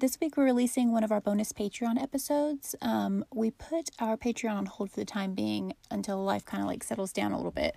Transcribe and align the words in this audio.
This 0.00 0.18
week 0.18 0.38
we're 0.38 0.46
releasing 0.46 0.92
one 0.92 1.04
of 1.04 1.12
our 1.12 1.20
bonus 1.20 1.52
Patreon 1.52 2.02
episodes. 2.02 2.74
Um, 2.80 3.22
we 3.34 3.50
put 3.50 3.90
our 3.98 4.16
Patreon 4.16 4.56
on 4.56 4.64
hold 4.64 4.90
for 4.90 4.98
the 4.98 5.04
time 5.04 5.34
being 5.34 5.74
until 5.90 6.24
life 6.24 6.42
kind 6.46 6.62
of 6.62 6.66
like 6.66 6.82
settles 6.82 7.12
down 7.12 7.32
a 7.32 7.36
little 7.36 7.50
bit, 7.50 7.76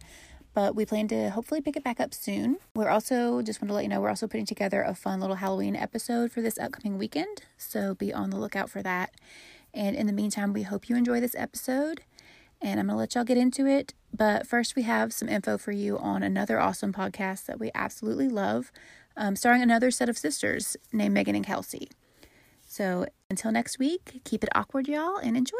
but 0.54 0.74
we 0.74 0.86
plan 0.86 1.10
to 1.10 1.32
hopefully 1.32 1.60
pick 1.60 1.76
it 1.76 1.84
back 1.84 2.00
up 2.00 2.14
soon. 2.14 2.60
We're 2.76 2.88
also 2.88 3.42
just 3.42 3.62
want 3.62 3.68
to 3.72 3.74
let 3.74 3.84
you 3.84 3.90
know 3.90 4.00
we're 4.00 4.08
also 4.08 4.30
putting 4.30 4.46
together 4.46 4.84
a 4.84 4.96
fun 4.96 5.20
little 5.20 5.36
Halloween 5.36 5.76
episode 5.76 6.32
for 6.32 6.42
this 6.42 6.58
upcoming 6.58 6.98
weekend, 6.98 7.42
so 7.58 7.94
be 7.94 8.14
on 8.14 8.30
the 8.30 8.38
lookout 8.38 8.70
for 8.70 8.82
that. 8.82 9.12
And 9.74 9.94
in 9.94 10.08
the 10.08 10.14
meantime, 10.14 10.54
we 10.54 10.64
hope 10.64 10.88
you 10.88 10.96
enjoy 10.96 11.20
this 11.20 11.36
episode. 11.36 12.04
And 12.62 12.80
I'm 12.80 12.88
to 12.88 12.96
let 12.96 13.16
y'all 13.16 13.26
get 13.26 13.38
into 13.38 13.68
it. 13.68 13.94
But 14.16 14.48
first, 14.48 14.78
we 14.78 14.84
have 14.84 15.12
some 15.12 15.28
info 15.28 15.58
for 15.58 15.74
you 15.74 15.98
on 15.98 16.24
another 16.24 16.58
awesome 16.58 16.94
podcast 16.94 17.48
that 17.48 17.60
we 17.60 17.70
absolutely 17.76 18.30
love, 18.30 18.72
um, 19.18 19.36
starring 19.36 19.62
another 19.62 19.92
set 19.92 20.08
of 20.08 20.18
sisters 20.18 20.78
named 20.94 21.14
Megan 21.14 21.36
and 21.36 21.46
Kelsey. 21.46 21.90
So 22.74 23.06
until 23.30 23.52
next 23.52 23.78
week, 23.78 24.22
keep 24.24 24.44
it 24.44 24.50
awkward, 24.56 24.88
y'all, 24.88 25.18
and 25.18 25.38
enjoy. 25.38 25.56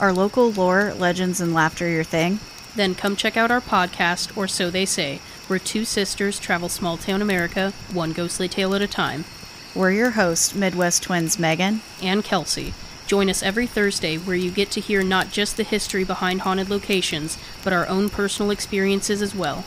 Are 0.00 0.10
local 0.10 0.50
lore, 0.50 0.94
legends, 0.94 1.38
and 1.38 1.52
laughter 1.52 1.86
your 1.86 2.02
thing? 2.02 2.40
Then 2.74 2.94
come 2.94 3.14
check 3.14 3.36
out 3.36 3.50
our 3.50 3.60
podcast, 3.60 4.34
or 4.38 4.48
so 4.48 4.70
they 4.70 4.86
say, 4.86 5.20
where 5.48 5.58
two 5.58 5.84
sisters 5.84 6.40
travel 6.40 6.70
small 6.70 6.96
town 6.96 7.20
America, 7.20 7.74
one 7.92 8.14
ghostly 8.14 8.48
tale 8.48 8.74
at 8.74 8.80
a 8.80 8.86
time. 8.86 9.26
We're 9.74 9.92
your 9.92 10.12
hosts, 10.12 10.54
Midwest 10.54 11.02
twins 11.02 11.38
Megan 11.38 11.82
and 12.02 12.24
Kelsey. 12.24 12.72
Join 13.06 13.28
us 13.28 13.42
every 13.42 13.66
Thursday 13.66 14.16
where 14.16 14.34
you 14.34 14.50
get 14.50 14.70
to 14.70 14.80
hear 14.80 15.02
not 15.02 15.30
just 15.30 15.58
the 15.58 15.62
history 15.62 16.04
behind 16.04 16.40
haunted 16.40 16.70
locations, 16.70 17.36
but 17.62 17.74
our 17.74 17.86
own 17.86 18.08
personal 18.08 18.50
experiences 18.50 19.20
as 19.20 19.34
well. 19.34 19.60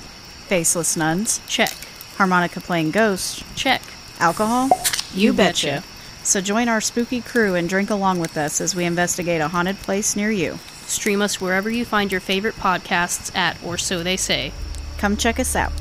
Faceless 0.47 0.97
nuns. 0.97 1.39
Check. 1.47 1.73
Harmonica 2.15 2.61
playing 2.61 2.89
ghosts. 2.89 3.43
Check. 3.53 3.83
Alcohol? 4.23 4.69
You 5.13 5.33
betcha. 5.33 5.83
So 6.23 6.39
join 6.39 6.69
our 6.69 6.79
spooky 6.79 7.19
crew 7.19 7.55
and 7.55 7.67
drink 7.67 7.89
along 7.89 8.19
with 8.19 8.37
us 8.37 8.61
as 8.61 8.73
we 8.73 8.85
investigate 8.85 9.41
a 9.41 9.49
haunted 9.49 9.75
place 9.79 10.15
near 10.15 10.31
you. 10.31 10.59
Stream 10.85 11.21
us 11.21 11.41
wherever 11.41 11.69
you 11.69 11.83
find 11.83 12.09
your 12.09 12.21
favorite 12.21 12.55
podcasts 12.55 13.35
at 13.35 13.61
Or 13.65 13.77
So 13.77 14.01
They 14.01 14.15
Say. 14.15 14.53
Come 14.97 15.17
check 15.17 15.41
us 15.41 15.57
out. 15.57 15.73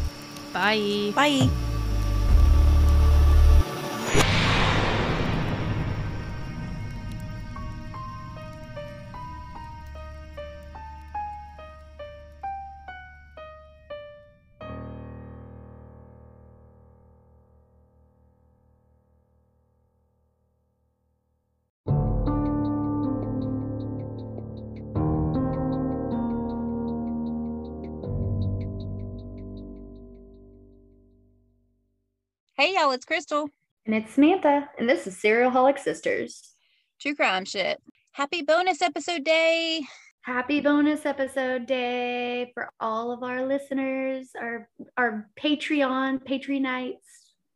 Bye. 0.53 1.13
Bye. 1.15 1.48
Hey 32.62 32.74
y'all, 32.77 32.92
it's 32.92 33.05
Crystal. 33.05 33.48
And 33.86 33.95
it's 33.96 34.12
Samantha, 34.14 34.68
and 34.78 34.89
this 34.89 35.08
is 35.08 35.18
Serial 35.18 35.50
Holic 35.50 35.80
Sisters. 35.80 36.52
True 37.00 37.17
crime 37.17 37.45
shit. 37.45 37.83
Happy 38.12 38.42
bonus 38.42 38.80
episode 38.80 39.24
day. 39.24 39.80
Happy 40.20 40.61
bonus 40.61 41.05
episode 41.05 41.67
day 41.67 42.52
for 42.55 42.70
all 42.78 43.11
of 43.11 43.24
our 43.24 43.45
listeners, 43.45 44.28
our 44.40 44.68
our 44.96 45.28
Patreon, 45.36 46.22
Patreonites, 46.24 46.98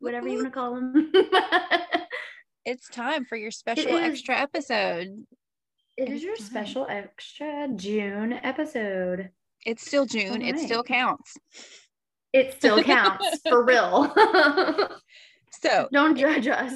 whatever 0.01 0.27
you 0.27 0.39
want 0.39 0.47
to 0.47 0.51
call 0.51 0.75
them. 0.75 1.13
It's 2.65 2.89
time 2.89 3.27
for 3.27 3.37
your 3.37 3.53
special 3.53 3.97
extra 3.99 4.37
episode. 4.37 5.25
it 5.97 6.09
is 6.09 6.21
your 6.21 6.35
time. 6.35 6.47
special 6.47 6.85
extra 6.91 7.69
June 7.77 8.33
episode. 8.33 9.31
It's 9.65 9.87
still 9.87 10.05
June. 10.05 10.43
It 10.43 10.59
still 10.59 10.83
counts. 10.83 11.37
It 12.33 12.55
still 12.55 12.83
counts 12.83 13.41
for 13.49 13.65
real. 13.65 14.13
So 15.63 15.89
Don't 15.91 16.17
judge 16.19 16.47
us. 16.49 16.75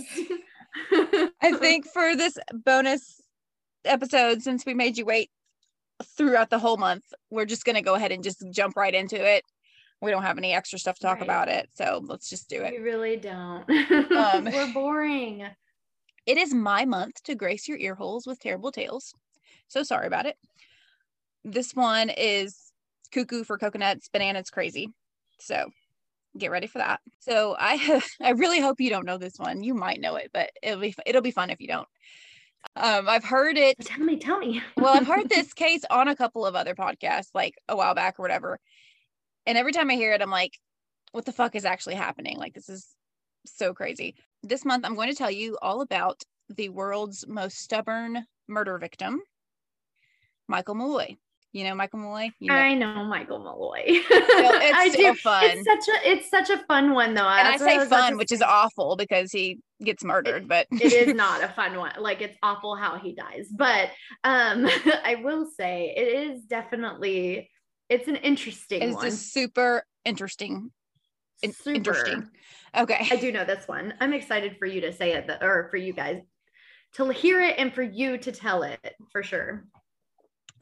I 1.43 1.53
think 1.53 1.87
for 1.87 2.17
this 2.17 2.39
bonus 2.65 3.21
episode, 3.85 4.43
since 4.43 4.65
we 4.65 4.73
made 4.73 4.97
you 4.97 5.05
wait 5.05 5.31
throughout 6.17 6.49
the 6.49 6.59
whole 6.59 6.79
month, 6.79 7.05
we're 7.31 7.45
just 7.45 7.65
gonna 7.67 7.83
go 7.83 7.95
ahead 7.95 8.11
and 8.11 8.25
just 8.25 8.43
jump 8.53 8.77
right 8.77 8.95
into 8.95 9.17
it. 9.23 9.45
We 10.01 10.11
don't 10.11 10.23
have 10.23 10.39
any 10.39 10.55
extra 10.55 10.79
stuff 10.79 10.97
to 10.97 11.03
talk 11.03 11.17
Right. 11.19 11.25
about 11.25 11.49
it, 11.49 11.69
so 11.75 12.01
let's 12.05 12.31
just 12.31 12.49
do 12.49 12.63
it. 12.63 12.73
we 12.73 12.79
really 12.79 13.17
don't. 13.17 13.69
Um, 14.17 14.45
We're 14.53 14.73
boring. 14.73 15.47
It 16.25 16.39
is 16.39 16.55
my 16.55 16.87
month 16.87 17.23
to 17.25 17.35
grace 17.35 17.69
your 17.69 17.77
ear 17.77 17.95
holes 17.95 18.27
with 18.27 18.41
terrible 18.41 18.73
tales. 18.73 19.13
So 19.69 19.83
sorry 19.83 20.07
about 20.07 20.25
it. 20.25 20.37
This 21.45 21.75
one 21.75 22.09
is 22.09 22.73
cuckoo 23.13 23.45
for 23.45 23.59
coconuts, 23.59 24.09
bananas 24.09 24.49
crazy. 24.49 24.89
So 25.41 25.71
get 26.39 26.51
ready 26.51 26.67
for 26.67 26.79
that. 26.79 27.01
So 27.21 27.57
I 27.59 28.03
I 28.23 28.31
really 28.31 28.61
hope 28.61 28.81
you 28.81 28.91
don't 28.91 29.07
know 29.07 29.19
this 29.19 29.39
one. 29.39 29.63
You 29.63 29.75
might 29.75 30.01
know 30.01 30.17
it, 30.17 30.31
but 30.33 30.51
it'll 30.63 30.81
be 30.81 30.95
it'll 31.07 31.23
be 31.23 31.31
fun 31.31 31.51
if 31.51 31.61
you 31.61 31.69
don't. 31.69 31.89
Um, 32.77 33.09
I've 33.09 33.25
heard 33.25 33.57
it 33.57 33.79
Tell 33.81 34.05
me, 34.05 34.19
tell 34.19 34.39
me. 34.39 34.63
well, 34.77 34.95
I've 34.95 35.07
heard 35.07 35.29
this 35.31 35.53
case 35.55 35.83
on 35.91 36.09
a 36.09 36.17
couple 36.17 36.45
of 36.45 36.55
other 36.55 36.75
podcasts, 36.75 37.31
like 37.35 37.55
a 37.69 37.77
while 37.77 37.95
back 37.95 38.19
or 38.19 38.23
whatever. 38.23 38.59
And 39.47 39.57
every 39.57 39.73
time 39.73 39.91
I 39.91 39.95
hear 39.95 40.13
it, 40.13 40.21
I'm 40.23 40.31
like, 40.31 40.53
what 41.13 41.25
the 41.25 41.33
fuck 41.33 41.55
is 41.55 41.65
actually 41.65 41.95
happening? 41.95 42.37
Like, 42.37 42.53
this 42.53 42.69
is 42.69 42.87
so 43.47 43.73
crazy. 43.73 44.15
This 44.43 44.65
month, 44.65 44.85
I'm 44.85 44.95
going 44.95 45.09
to 45.09 45.17
tell 45.17 45.31
you 45.31 45.57
all 45.63 45.81
about 45.81 46.23
the 46.51 46.69
world's 46.69 47.27
most 47.27 47.57
stubborn 47.59 48.27
murder 48.47 48.77
victim, 48.79 49.21
Michael 50.47 50.75
Malloy. 50.75 51.17
You 51.53 51.65
know 51.65 51.75
Michael 51.75 51.99
Malloy? 51.99 52.31
You 52.39 52.49
know, 52.49 52.55
I 52.55 52.75
know 52.75 53.05
Michael 53.05 53.41
Malloy. 53.41 53.83
it's 53.87 54.79
I 54.79 54.89
so 54.91 54.97
do. 54.97 55.15
fun. 55.17 55.45
It's 55.45 55.65
such 55.65 55.95
a 55.97 56.09
it's 56.09 56.31
such 56.31 56.51
a 56.51 56.59
fun 56.67 56.95
one 56.95 57.15
though. 57.15 57.27
and 57.27 57.49
I 57.49 57.51
That's 57.59 57.65
say 57.65 57.77
about 57.77 57.89
fun, 57.89 58.17
which 58.19 58.31
is 58.31 58.41
awful 58.41 58.95
because 58.95 59.33
he 59.33 59.59
gets 59.83 60.05
murdered, 60.05 60.47
but 60.47 60.69
it 60.71 60.93
is 60.93 61.15
not 61.17 61.43
a 61.43 61.49
fun 61.49 61.77
one. 61.77 61.93
Like 61.99 62.21
it's 62.23 62.37
awful 62.43 62.77
how 62.77 62.99
he 62.99 63.15
dies. 63.15 63.49
But 63.51 63.91
um 64.23 64.67
I 65.05 65.21
will 65.25 65.51
say 65.57 65.93
it 65.97 66.31
is 66.31 66.43
definitely 66.43 67.51
it's 67.89 68.07
an 68.07 68.17
interesting 68.17 68.83
it's 68.83 69.03
a 69.03 69.11
super 69.11 69.85
interesting. 70.05 70.71
in- 71.43 71.53
Super. 71.53 71.77
Interesting. 71.77 72.29
Okay. 72.77 73.09
I 73.11 73.17
do 73.17 73.33
know 73.33 73.45
this 73.45 73.67
one. 73.67 73.95
I'm 73.99 74.13
excited 74.13 74.57
for 74.59 74.67
you 74.67 74.83
to 74.83 74.93
say 74.93 75.15
it 75.15 75.29
or 75.41 75.67
for 75.71 75.79
you 75.79 75.93
guys 75.93 76.21
to 76.95 77.09
hear 77.09 77.41
it 77.41 77.57
and 77.59 77.75
for 77.75 77.83
you 77.83 78.19
to 78.19 78.31
tell 78.31 78.63
it 78.63 78.95
for 79.11 79.23
sure. 79.23 79.65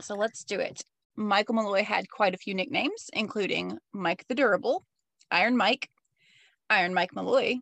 So 0.00 0.14
let's 0.14 0.44
do 0.44 0.60
it. 0.60 0.82
Michael 1.16 1.56
Malloy 1.56 1.82
had 1.82 2.08
quite 2.08 2.34
a 2.34 2.38
few 2.38 2.54
nicknames, 2.54 3.10
including 3.12 3.78
Mike 3.92 4.24
the 4.28 4.34
Durable, 4.34 4.84
Iron 5.30 5.56
Mike, 5.56 5.88
Iron 6.70 6.94
Mike 6.94 7.14
Malloy, 7.14 7.56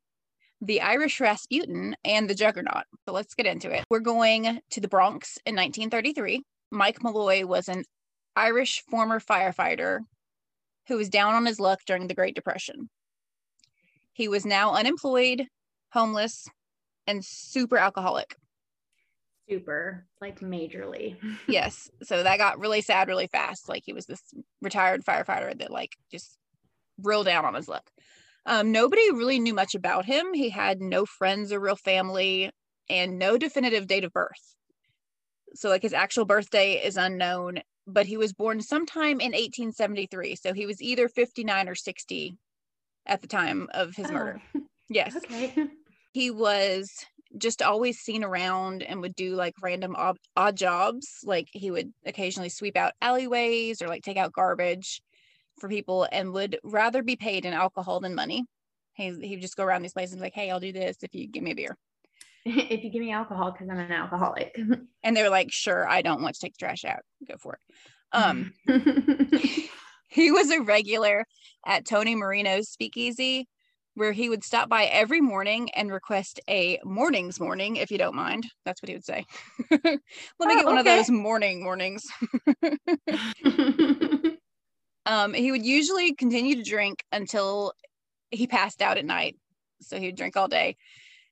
the 0.61 0.83
Irish 0.83 1.21
Rasputin, 1.21 1.97
and 2.05 2.29
the 2.29 2.35
Juggernaut. 2.35 2.85
So 3.07 3.15
let's 3.15 3.35
get 3.35 3.47
into 3.47 3.71
it. 3.71 3.85
We're 3.89 4.01
going 4.01 4.61
to 4.71 4.81
the 4.81 4.89
Bronx 4.89 5.39
in 5.47 5.55
1933. 5.55 6.43
Mike 6.71 7.03
Malloy 7.03 7.47
was 7.47 7.69
an 7.69 7.85
Irish 8.35 8.83
former 8.83 9.21
firefighter 9.21 10.01
who 10.89 10.97
was 10.97 11.09
down 11.09 11.35
on 11.35 11.47
his 11.47 11.59
luck 11.59 11.81
during 11.87 12.07
the 12.07 12.15
Great 12.15 12.35
Depression. 12.35 12.89
He 14.13 14.29
was 14.29 14.45
now 14.45 14.75
unemployed, 14.75 15.47
homeless, 15.93 16.47
and 17.07 17.25
super 17.25 17.79
alcoholic. 17.79 18.37
Super, 19.49 20.07
like 20.21 20.41
majorly. 20.41 21.17
yes. 21.49 21.91
So 22.03 22.23
that 22.23 22.39
got 22.39 22.59
really 22.59 22.81
sad 22.81 23.09
really 23.09 23.27
fast. 23.27 23.69
Like 23.69 23.83
he 23.85 23.93
was 23.93 24.07
this 24.07 24.21
retired 24.61 25.05
firefighter 25.05 25.57
that 25.59 25.71
like 25.71 25.97
just 26.11 26.39
real 27.03 27.25
down 27.25 27.45
on 27.45 27.55
his 27.55 27.69
luck. 27.69 27.91
Um, 28.45 28.73
nobody 28.73 29.11
really 29.11 29.39
knew 29.41 29.55
much 29.55 29.75
about 29.75 30.05
him. 30.05 30.33
He 30.33 30.51
had 30.51 30.81
no 30.81 31.05
friends 31.05 31.53
or 31.53 31.61
real 31.61 31.77
family 31.77 32.51
and 32.89 33.19
no 33.19 33.37
definitive 33.37 33.87
date 33.87 34.05
of 34.05 34.13
birth. 34.13 34.55
So 35.55 35.69
like 35.69 35.83
his 35.83 35.93
actual 35.93 36.25
birthday 36.25 36.75
is 36.75 36.97
unknown 36.97 37.61
but 37.87 38.07
he 38.07 38.17
was 38.17 38.33
born 38.33 38.61
sometime 38.61 39.21
in 39.21 39.33
1873 39.33 40.35
so 40.37 40.53
he 40.53 40.67
was 40.67 40.83
either 40.83 41.09
59 41.09 41.69
or 41.69 41.75
60 41.75 42.37
at 43.07 43.23
the 43.23 43.29
time 43.29 43.69
of 43.73 43.95
his 43.95 44.11
murder. 44.11 44.43
Oh, 44.57 44.61
yes. 44.89 45.17
Okay. 45.17 45.69
he 46.13 46.31
was 46.31 47.07
just 47.39 47.63
always 47.63 47.99
seen 47.99 48.25
around 48.25 48.83
and 48.83 49.01
would 49.01 49.15
do 49.15 49.35
like 49.35 49.55
random 49.63 49.95
odd, 49.97 50.19
odd 50.37 50.57
jobs. 50.57 51.21
Like 51.25 51.49
he 51.53 51.71
would 51.71 51.93
occasionally 52.05 52.49
sweep 52.49 52.77
out 52.77 52.95
alleyways 53.01 53.83
or 53.83 53.89
like 53.89 54.03
take 54.03 54.17
out 54.17 54.33
garbage 54.33 55.03
for 55.59 55.69
people 55.69 56.07
and 56.11 56.33
would 56.33 56.59
rather 56.63 57.03
be 57.03 57.17
paid 57.17 57.45
in 57.45 57.53
alcohol 57.53 58.01
than 58.01 58.15
money. 58.15 58.45
He 58.95 59.11
he'd 59.21 59.43
just 59.43 59.57
go 59.57 59.65
around 59.65 59.83
these 59.83 59.93
places 59.93 60.13
and 60.13 60.21
be 60.21 60.27
like, 60.27 60.35
"Hey, 60.35 60.51
I'll 60.51 60.61
do 60.61 60.73
this 60.73 60.97
if 61.03 61.15
you 61.15 61.29
give 61.29 61.43
me 61.43 61.53
a 61.53 61.55
beer." 61.55 61.77
if 62.45 62.85
you 62.85 62.91
give 62.91 63.01
me 63.01 63.13
alcohol 63.13 63.53
because 63.53 63.69
I'm 63.69 63.79
an 63.79 63.93
alcoholic. 63.93 64.57
And 65.03 65.17
they 65.17 65.23
were 65.23 65.29
like, 65.29 65.53
"Sure, 65.53 65.89
I 65.89 66.03
don't 66.03 66.23
want 66.23 66.35
to 66.35 66.41
take 66.41 66.55
the 66.55 66.65
trash 66.65 66.85
out. 66.85 67.01
Go 67.29 67.37
for 67.39 67.55
it." 67.55 67.75
Um, 68.13 68.55
he 70.09 70.33
was 70.33 70.51
a 70.51 70.63
regular 70.63 71.27
at 71.65 71.87
Tony 71.87 72.17
Marino's 72.17 72.69
speakeasy 72.69 73.47
where 73.97 74.13
he 74.13 74.29
would 74.29 74.45
stop 74.45 74.69
by 74.69 74.85
every 74.85 75.23
morning 75.23 75.71
and 75.75 75.91
request 75.91 76.39
a 76.49 76.79
morning's 76.85 77.41
morning, 77.41 77.77
if 77.77 77.91
you 77.91 77.97
don't 77.97 78.15
mind. 78.15 78.47
That's 78.65 78.83
what 78.83 78.91
he 78.91 78.95
would 78.95 79.07
say. 79.07 79.25
Let 79.71 79.83
me 79.83 80.01
Oh, 80.43 80.57
get 80.57 80.67
one 80.67 80.77
of 80.79 80.85
those 80.85 81.09
morning 81.11 81.65
mornings. 81.65 82.05
um, 85.07 85.33
he 85.33 85.51
would 85.51 85.65
usually 85.65 86.15
continue 86.15 86.57
to 86.57 86.63
drink 86.63 87.03
until 87.11 87.73
he 88.31 88.47
passed 88.47 88.83
out 88.83 88.99
at 88.99 89.07
night. 89.07 89.37
So 89.81 89.99
he 89.99 90.07
would 90.07 90.17
drink 90.17 90.37
all 90.37 90.49
day. 90.49 90.77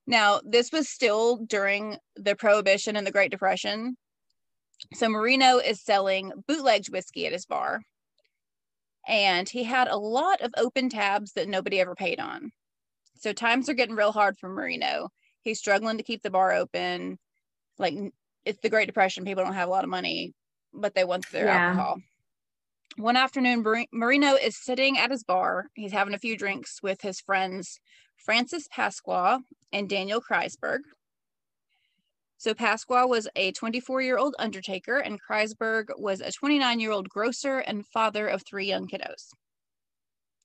Now, 0.07 0.41
this 0.43 0.73
was 0.73 0.89
still 0.89 1.37
during 1.37 1.99
the 2.17 2.35
Prohibition 2.35 2.97
and 2.97 3.07
the 3.07 3.13
Great 3.13 3.31
Depression. 3.31 3.97
So 4.95 5.09
Marino 5.11 5.59
is 5.59 5.83
selling 5.83 6.33
bootlegged 6.49 6.91
whiskey 6.91 7.27
at 7.27 7.33
his 7.33 7.45
bar. 7.45 7.83
And 9.07 9.49
he 9.49 9.65
had 9.65 9.89
a 9.89 9.97
lot 9.97 10.41
of 10.41 10.53
open 10.57 10.89
tabs 10.89 11.33
that 11.33 11.49
nobody 11.49 11.81
ever 11.81 11.95
paid 11.95 12.21
on. 12.21 12.51
So 13.17 13.33
times 13.33 13.69
are 13.69 13.75
getting 13.75 13.97
real 13.97 14.13
hard 14.13 14.37
for 14.39 14.49
Marino. 14.49 15.09
He's 15.43 15.59
struggling 15.59 15.99
to 15.99 16.03
keep 16.05 16.23
the 16.23 16.31
bar 16.31 16.53
open. 16.53 17.19
Like 17.79 17.95
it's 18.45 18.61
the 18.61 18.71
Great 18.71 18.87
Depression, 18.87 19.25
people 19.25 19.45
don't 19.45 19.55
have 19.55 19.69
a 19.69 19.71
lot 19.71 19.85
of 19.85 19.91
money, 19.91 20.33
but 20.73 20.95
they 20.95 21.05
want 21.05 21.31
their 21.31 21.47
Yeah. 21.47 21.69
alcohol. 21.69 21.97
One 22.97 23.17
afternoon, 23.17 23.65
Marino 23.93 24.35
is 24.35 24.57
sitting 24.63 24.97
at 24.99 25.11
his 25.11 25.25
bar. 25.25 25.67
He's 25.75 25.93
having 25.93 26.15
a 26.15 26.19
few 26.19 26.37
drinks 26.37 26.81
with 26.83 27.01
his 27.01 27.21
friends 27.21 27.81
Francis 28.17 28.69
Pasqua 28.69 29.41
and 29.73 29.89
Daniel 29.89 30.21
Kreisberg. 30.21 30.81
So 32.45 32.53
Pasqua 32.53 33.09
was 33.09 33.27
a 33.37 33.53
24 33.53 34.03
year 34.03 34.19
old 34.19 34.35
undertaker, 34.39 34.99
and 34.99 35.19
Kreisberg 35.19 35.87
was 35.97 36.21
a 36.21 36.31
29 36.31 36.79
year 36.79 36.91
old 36.91 37.09
grocer 37.09 37.61
and 37.61 37.87
father 37.87 38.29
of 38.29 38.43
three 38.43 38.67
young 38.67 38.87
kiddos. 38.87 39.31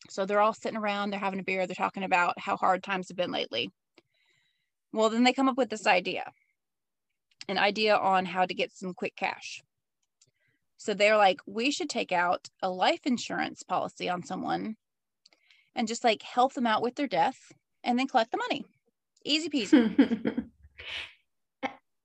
So 0.10 0.25
they're 0.25 0.40
all 0.40 0.54
sitting 0.54 0.78
around, 0.78 1.10
they're 1.10 1.19
having 1.19 1.42
a 1.42 1.44
beer, 1.44 1.68
they're 1.68 1.75
talking 1.75 2.04
about 2.04 2.40
how 2.40 2.56
hard 2.56 2.84
times 2.84 3.10
have 3.10 3.18
been 3.18 3.34
lately. 3.34 3.69
Well, 4.94 5.10
then 5.10 5.25
they 5.25 5.34
come 5.34 5.50
up 5.50 5.57
with 5.57 5.69
this 5.69 5.86
idea 5.86 6.31
an 7.50 7.57
idea 7.57 7.98
on 7.98 8.25
how 8.25 8.45
to 8.45 8.54
get 8.54 8.72
some 8.72 8.94
quick 8.94 9.18
cash. 9.18 9.62
So 10.78 10.94
they're 10.94 11.18
like, 11.18 11.42
we 11.45 11.69
should 11.69 11.90
take 11.90 12.13
out 12.13 12.48
a 12.62 12.69
life 12.69 13.02
insurance 13.04 13.62
policy 13.62 14.07
on 14.07 14.24
someone 14.24 14.78
and 15.75 15.86
just 15.86 16.06
like 16.06 16.22
help 16.22 16.54
them 16.54 16.66
out 16.66 16.81
with 16.81 16.95
their 16.95 17.07
death 17.07 17.52
and 17.84 18.00
then 18.00 18.07
collect 18.07 18.31
the 18.31 18.38
money. 18.38 18.63
Easy 19.25 19.50
peasy. 19.50 20.45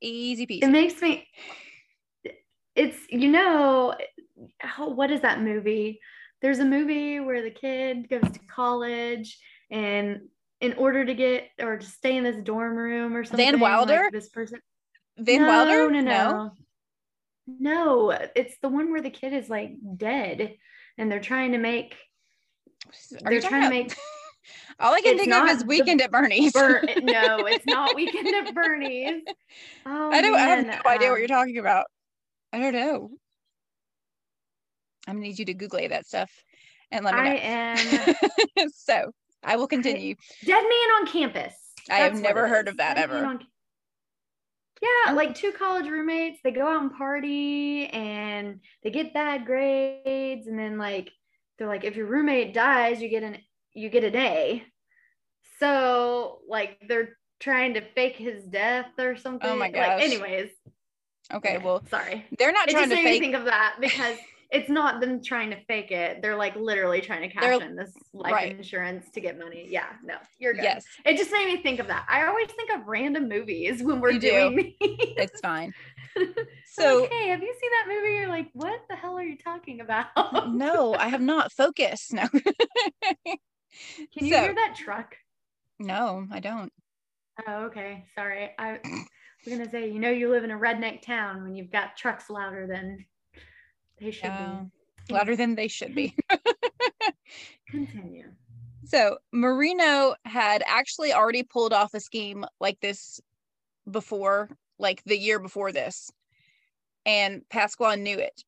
Easy 0.04 0.46
piece. 0.46 0.62
it 0.62 0.68
makes 0.68 1.00
me 1.00 1.26
it's 2.74 2.96
you 3.08 3.28
know 3.28 3.94
how, 4.58 4.88
what 4.88 5.10
is 5.10 5.20
that 5.22 5.40
movie 5.40 6.00
there's 6.42 6.58
a 6.58 6.64
movie 6.64 7.20
where 7.20 7.42
the 7.42 7.50
kid 7.50 8.08
goes 8.08 8.30
to 8.32 8.38
college 8.50 9.38
and 9.70 10.20
in 10.60 10.74
order 10.74 11.04
to 11.04 11.14
get 11.14 11.48
or 11.60 11.78
to 11.78 11.86
stay 11.86 12.16
in 12.16 12.24
this 12.24 12.36
dorm 12.36 12.76
room 12.76 13.16
or 13.16 13.24
something 13.24 13.52
Van 13.52 13.60
Wilder? 13.60 14.08
this 14.12 14.28
person 14.28 14.60
Van 15.16 15.42
no, 15.42 15.48
Wilder? 15.48 15.90
no 15.90 16.00
no 16.00 16.52
no 17.46 18.28
it's 18.34 18.58
the 18.58 18.68
one 18.68 18.90
where 18.90 19.02
the 19.02 19.10
kid 19.10 19.32
is 19.32 19.48
like 19.48 19.72
dead 19.96 20.54
and 20.98 21.10
they're 21.10 21.20
trying 21.20 21.52
to 21.52 21.58
make 21.58 21.96
Are 23.24 23.30
they're 23.30 23.40
trying 23.40 23.62
to 23.62 23.70
make 23.70 23.96
All 24.80 24.92
I 24.92 25.00
can 25.00 25.14
It's 25.14 25.22
think 25.24 25.32
of 25.34 25.48
is 25.48 25.60
the 25.60 25.66
Weekend 25.66 26.00
at 26.00 26.10
Bernie's. 26.10 26.52
Bur- 26.52 26.82
no 27.02 27.46
it's 27.46 27.66
not 27.66 27.94
weekend 27.94 28.28
at 28.34 28.54
bernie's 28.54 29.22
oh 29.86 30.10
I 30.10 30.20
don't 30.20 30.34
I 30.34 30.40
have 30.40 30.66
no 30.66 30.72
idea 30.86 31.08
what 31.10 31.14
um, 31.14 31.18
you're 31.18 31.28
talking 31.28 31.58
about. 31.58 31.86
I 32.52 32.58
don't 32.58 32.72
know. 32.74 33.10
I'm 35.06 35.14
gonna 35.14 35.26
need 35.26 35.38
you 35.38 35.44
to 35.46 35.54
Google 35.54 35.86
that 35.88 36.06
stuff 36.06 36.30
and 36.90 37.04
let 37.04 37.14
me 37.14 37.20
know. 37.22 37.26
i 37.30 37.34
am 38.56 38.68
so 38.74 39.12
I 39.42 39.56
will 39.56 39.66
continue. 39.68 40.14
Dead 40.44 40.62
Man 40.62 40.90
on 41.00 41.06
Campus. 41.06 41.52
I 41.90 41.96
have 41.96 42.18
never 42.20 42.48
heard 42.48 42.66
is. 42.68 42.72
of 42.72 42.78
that 42.78 42.94
Dead 42.96 43.04
ever. 43.10 43.24
on- 43.26 43.46
Yeah, 44.80 44.88
Oh. 45.12 45.14
like 45.14 45.34
two 45.34 45.52
college 45.52 45.86
roommates, 45.86 46.40
they 46.42 46.50
go 46.50 46.66
out 46.66 46.80
and 46.82 46.92
party 46.96 47.86
and 47.88 48.60
they 48.82 48.90
get 48.90 49.12
bad 49.14 49.44
grades 49.44 50.46
and 50.46 50.58
then 50.58 50.78
like 50.78 51.10
they're 51.58 51.68
like 51.68 51.84
if 51.84 51.94
your 51.96 52.06
roommate 52.06 52.54
dies, 52.54 53.02
you 53.02 53.08
get 53.08 53.22
an 53.22 53.36
you 53.74 53.90
get 53.90 54.04
a 54.04 54.10
day. 54.10 54.64
So 55.60 56.40
like 56.48 56.78
they're 56.88 57.16
trying 57.40 57.74
to 57.74 57.80
fake 57.94 58.16
his 58.16 58.44
death 58.44 58.86
or 58.98 59.16
something. 59.16 59.48
Oh 59.50 59.56
my 59.56 59.66
Like, 59.66 59.74
gosh. 59.74 60.02
anyways. 60.02 60.50
Okay, 61.32 61.58
well 61.58 61.82
sorry. 61.88 62.26
they're 62.38 62.52
not 62.52 62.68
It 62.68 62.72
trying 62.72 62.84
just 62.88 62.90
to 62.90 62.96
made 62.96 63.04
me 63.04 63.10
fake 63.12 63.20
think 63.22 63.34
of 63.34 63.44
that 63.46 63.76
because 63.80 64.16
it's 64.50 64.68
not 64.68 65.00
them 65.00 65.22
trying 65.22 65.50
to 65.50 65.56
fake 65.66 65.90
it. 65.90 66.20
They're 66.22 66.36
like 66.36 66.54
literally 66.54 67.00
trying 67.00 67.22
to 67.22 67.28
cash 67.34 67.42
They're- 67.42 67.62
in 67.68 67.74
this 67.76 67.92
life 68.12 68.32
right. 68.32 68.56
insurance 68.56 69.10
to 69.12 69.20
get 69.20 69.38
money. 69.38 69.66
Yeah, 69.68 69.86
no, 70.04 70.14
you're 70.38 70.52
good. 70.54 70.62
yes, 70.64 70.84
It 71.04 71.16
just 71.16 71.32
made 71.32 71.46
me 71.46 71.62
think 71.62 71.80
of 71.80 71.86
that. 71.88 72.04
I 72.08 72.26
always 72.26 72.48
think 72.52 72.70
of 72.72 72.86
random 72.86 73.28
movies 73.28 73.82
when 73.82 74.00
we're 74.00 74.12
You 74.12 74.20
do. 74.20 74.30
doing 74.30 74.56
these. 74.56 74.74
it's 74.80 75.40
fine. 75.40 75.72
so, 76.66 77.00
like, 77.00 77.10
hey, 77.12 77.28
have 77.28 77.40
you 77.42 77.54
seen 77.60 77.70
that 77.70 77.86
movie? 77.88 78.14
You're 78.14 78.28
like, 78.28 78.50
what 78.52 78.80
the 78.88 78.94
hell 78.94 79.18
are 79.18 79.24
you 79.24 79.36
talking 79.38 79.80
about? 79.80 80.06
no, 80.54 80.94
I 80.94 81.08
have 81.08 81.22
not 81.22 81.50
focused. 81.50 82.12
No. 82.12 82.28
Can 83.96 84.26
you 84.26 84.32
so- 84.32 84.42
hear 84.42 84.54
that 84.54 84.74
truck? 84.76 85.16
No, 85.78 86.26
I 86.30 86.40
don't. 86.40 86.72
Oh, 87.48 87.64
okay. 87.64 88.04
Sorry. 88.14 88.50
I 88.58 88.78
was 88.84 89.48
gonna 89.48 89.68
say, 89.68 89.90
you 89.90 89.98
know, 89.98 90.10
you 90.10 90.30
live 90.30 90.44
in 90.44 90.52
a 90.52 90.58
redneck 90.58 91.02
town 91.02 91.42
when 91.42 91.54
you've 91.56 91.72
got 91.72 91.96
trucks 91.96 92.30
louder 92.30 92.66
than 92.66 93.04
they 94.00 94.10
should 94.12 94.24
No. 94.30 94.70
be. 95.08 95.12
Oh, 95.12 95.14
louder 95.14 95.34
than 95.36 95.54
they 95.56 95.66
should 95.68 95.94
be. 95.94 96.14
Continue. 97.68 98.30
So 98.84 99.18
Marino 99.32 100.14
had 100.24 100.62
actually 100.66 101.12
already 101.12 101.42
pulled 101.42 101.72
off 101.72 101.94
a 101.94 102.00
scheme 102.00 102.44
like 102.60 102.78
this 102.80 103.20
before, 103.90 104.50
like 104.78 105.02
the 105.04 105.18
year 105.18 105.38
before 105.40 105.72
this. 105.72 106.10
And 107.06 107.42
Pasquale 107.48 107.96
knew 107.96 108.18
it. 108.18 108.44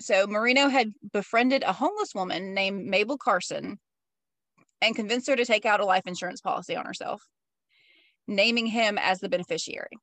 So 0.00 0.26
Marino 0.26 0.68
had 0.68 0.92
befriended 1.12 1.62
a 1.64 1.72
homeless 1.72 2.14
woman 2.14 2.54
named 2.54 2.86
Mabel 2.86 3.18
Carson 3.18 3.78
and 4.82 4.96
convinced 4.96 5.28
her 5.28 5.36
to 5.36 5.46
take 5.46 5.64
out 5.64 5.80
a 5.80 5.86
life 5.86 6.06
insurance 6.06 6.40
policy 6.40 6.76
on 6.76 6.84
herself, 6.84 7.22
naming 8.26 8.66
him 8.66 8.98
as 8.98 9.20
the 9.20 9.28
beneficiary. 9.28 9.96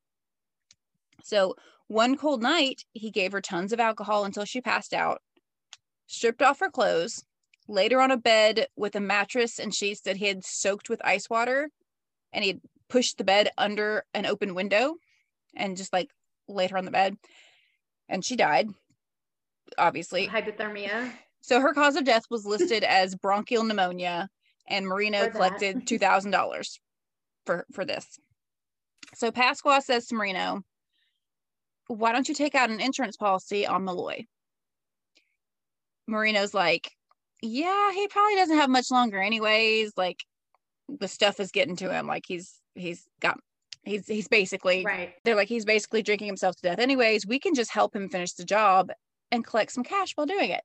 So 1.21 1.55
one 1.87 2.15
cold 2.15 2.41
night, 2.41 2.85
he 2.93 3.11
gave 3.11 3.33
her 3.33 3.41
tons 3.41 3.73
of 3.73 3.79
alcohol 3.79 4.23
until 4.23 4.45
she 4.45 4.61
passed 4.61 4.93
out, 4.93 5.21
stripped 6.07 6.41
off 6.41 6.59
her 6.61 6.69
clothes, 6.71 7.25
laid 7.67 7.91
her 7.91 8.01
on 8.01 8.09
a 8.09 8.17
bed 8.17 8.67
with 8.75 8.95
a 8.95 9.01
mattress 9.01 9.59
and 9.59 9.75
sheets 9.75 10.01
that 10.01 10.15
he 10.15 10.25
had 10.25 10.45
soaked 10.45 10.89
with 10.89 11.05
ice 11.05 11.29
water, 11.29 11.69
and 12.31 12.43
he 12.43 12.51
had 12.51 12.61
pushed 12.89 13.17
the 13.17 13.23
bed 13.23 13.49
under 13.57 14.05
an 14.13 14.25
open 14.25 14.55
window 14.55 14.95
and 15.55 15.77
just 15.77 15.91
like 15.91 16.09
laid 16.47 16.71
her 16.71 16.77
on 16.77 16.85
the 16.85 16.91
bed. 16.91 17.17
And 18.07 18.23
she 18.23 18.35
died, 18.35 18.69
obviously. 19.77 20.27
Hypothermia. 20.27 21.11
So 21.41 21.59
her 21.59 21.73
cause 21.73 21.95
of 21.95 22.05
death 22.05 22.23
was 22.29 22.45
listed 22.45 22.83
as 22.83 23.15
bronchial 23.15 23.63
pneumonia, 23.63 24.29
and 24.69 24.85
Marino 24.87 25.29
collected 25.29 25.85
two 25.87 25.99
thousand 25.99 26.31
dollars 26.31 26.79
for 27.45 27.65
for 27.73 27.85
this. 27.85 28.05
So 29.15 29.31
Pasqua 29.31 29.81
says 29.81 30.07
to 30.07 30.15
Marino, 30.15 30.61
"Why 31.87 32.11
don't 32.11 32.29
you 32.29 32.35
take 32.35 32.55
out 32.55 32.69
an 32.69 32.79
insurance 32.79 33.17
policy 33.17 33.65
on 33.65 33.83
Malloy?" 33.85 34.25
Marino's 36.07 36.53
like, 36.53 36.91
"Yeah, 37.41 37.91
he 37.91 38.07
probably 38.07 38.35
doesn't 38.35 38.57
have 38.57 38.69
much 38.69 38.91
longer, 38.91 39.19
anyways. 39.19 39.93
Like, 39.97 40.23
the 40.87 41.07
stuff 41.07 41.39
is 41.39 41.51
getting 41.51 41.75
to 41.77 41.91
him. 41.91 42.07
Like 42.07 42.23
he's 42.27 42.59
he's 42.75 43.05
got." 43.19 43.39
He's 43.85 44.05
he's 44.05 44.27
basically 44.27 44.83
Right. 44.85 45.13
they're 45.23 45.35
like 45.37 45.47
he's 45.47 45.63
basically 45.63 46.03
drinking 46.03 46.27
himself 46.27 46.57
to 46.57 46.61
death 46.61 46.79
anyways 46.79 47.25
we 47.25 47.39
can 47.39 47.55
just 47.55 47.71
help 47.71 47.95
him 47.95 48.09
finish 48.09 48.33
the 48.33 48.43
job 48.43 48.91
and 49.31 49.43
collect 49.43 49.71
some 49.71 49.85
cash 49.85 50.11
while 50.15 50.27
doing 50.27 50.49
it 50.49 50.61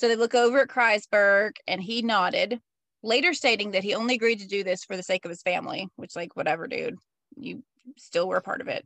so 0.00 0.08
they 0.08 0.16
look 0.16 0.34
over 0.34 0.60
at 0.60 0.68
kreisberg 0.68 1.52
and 1.68 1.82
he 1.82 2.00
nodded 2.00 2.58
later 3.02 3.34
stating 3.34 3.72
that 3.72 3.84
he 3.84 3.94
only 3.94 4.14
agreed 4.14 4.40
to 4.40 4.46
do 4.46 4.64
this 4.64 4.82
for 4.82 4.96
the 4.96 5.02
sake 5.02 5.26
of 5.26 5.28
his 5.28 5.42
family 5.42 5.88
which 5.96 6.16
like 6.16 6.34
whatever 6.36 6.66
dude 6.66 6.96
you 7.36 7.62
still 7.98 8.26
were 8.26 8.40
part 8.40 8.62
of 8.62 8.68
it 8.68 8.82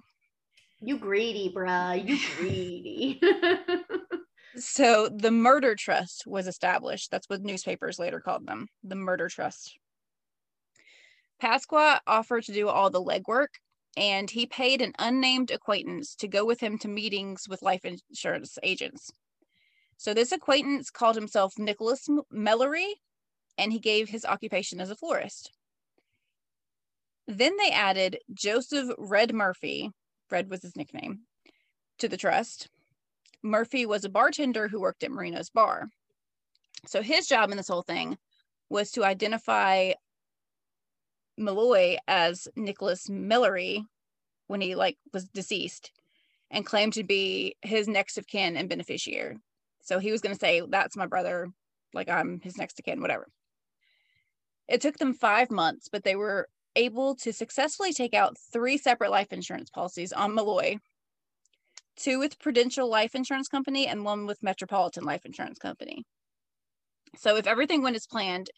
You 0.80 0.98
greedy, 0.98 1.52
bruh. 1.54 2.04
You 2.04 2.18
greedy. 2.36 3.20
so 4.56 5.08
the 5.08 5.30
murder 5.30 5.76
trust 5.76 6.26
was 6.26 6.48
established 6.48 7.12
that's 7.12 7.28
what 7.28 7.42
newspapers 7.42 8.00
later 8.00 8.18
called 8.20 8.46
them 8.46 8.66
the 8.82 8.96
murder 8.96 9.28
trust 9.28 9.78
Pasqua 11.40 12.00
offered 12.06 12.44
to 12.44 12.52
do 12.52 12.68
all 12.68 12.90
the 12.90 13.02
legwork, 13.02 13.48
and 13.96 14.30
he 14.30 14.46
paid 14.46 14.80
an 14.80 14.94
unnamed 15.00 15.50
acquaintance 15.50 16.14
to 16.14 16.28
go 16.28 16.44
with 16.44 16.60
him 16.60 16.78
to 16.78 16.88
meetings 16.88 17.48
with 17.48 17.60
life 17.60 17.84
insurance 17.84 18.56
agents. 18.62 19.10
So 20.04 20.12
this 20.12 20.32
acquaintance 20.32 20.90
called 20.90 21.16
himself 21.16 21.54
Nicholas 21.56 22.06
Mellory, 22.30 22.92
and 23.56 23.72
he 23.72 23.78
gave 23.78 24.10
his 24.10 24.26
occupation 24.26 24.78
as 24.78 24.90
a 24.90 24.94
florist. 24.94 25.50
Then 27.26 27.56
they 27.56 27.70
added 27.70 28.18
Joseph 28.34 28.90
Red 28.98 29.32
Murphy, 29.32 29.92
Red 30.30 30.50
was 30.50 30.60
his 30.60 30.76
nickname, 30.76 31.20
to 32.00 32.06
the 32.06 32.18
trust. 32.18 32.68
Murphy 33.42 33.86
was 33.86 34.04
a 34.04 34.10
bartender 34.10 34.68
who 34.68 34.78
worked 34.78 35.02
at 35.04 35.10
Marino's 35.10 35.48
bar. 35.48 35.88
So 36.86 37.00
his 37.00 37.26
job 37.26 37.50
in 37.50 37.56
this 37.56 37.68
whole 37.68 37.80
thing 37.80 38.18
was 38.68 38.90
to 38.90 39.04
identify 39.04 39.94
Malloy 41.38 41.96
as 42.06 42.46
Nicholas 42.56 43.08
Mellory 43.08 43.86
when 44.48 44.60
he 44.60 44.74
like 44.74 44.98
was 45.14 45.24
deceased 45.28 45.92
and 46.50 46.66
claimed 46.66 46.92
to 46.92 47.04
be 47.04 47.56
his 47.62 47.88
next 47.88 48.18
of 48.18 48.26
kin 48.26 48.58
and 48.58 48.68
beneficiary. 48.68 49.38
So 49.84 49.98
he 49.98 50.10
was 50.10 50.20
going 50.20 50.34
to 50.34 50.40
say, 50.40 50.62
That's 50.68 50.96
my 50.96 51.06
brother, 51.06 51.48
like 51.92 52.08
I'm 52.08 52.40
his 52.40 52.58
next 52.58 52.78
of 52.78 52.84
kin, 52.84 53.00
whatever. 53.00 53.28
It 54.68 54.80
took 54.80 54.98
them 54.98 55.14
five 55.14 55.50
months, 55.50 55.88
but 55.90 56.04
they 56.04 56.16
were 56.16 56.48
able 56.74 57.14
to 57.16 57.32
successfully 57.32 57.92
take 57.92 58.14
out 58.14 58.36
three 58.52 58.78
separate 58.78 59.10
life 59.10 59.32
insurance 59.32 59.70
policies 59.70 60.12
on 60.12 60.34
Malloy 60.34 60.78
two 61.96 62.18
with 62.18 62.38
Prudential 62.38 62.88
Life 62.88 63.14
Insurance 63.14 63.48
Company 63.48 63.86
and 63.86 64.04
one 64.04 64.26
with 64.26 64.42
Metropolitan 64.42 65.04
Life 65.04 65.24
Insurance 65.24 65.58
Company. 65.58 66.04
So 67.16 67.36
if 67.36 67.46
everything 67.46 67.82
went 67.82 67.96
as 67.96 68.06
planned, 68.06 68.50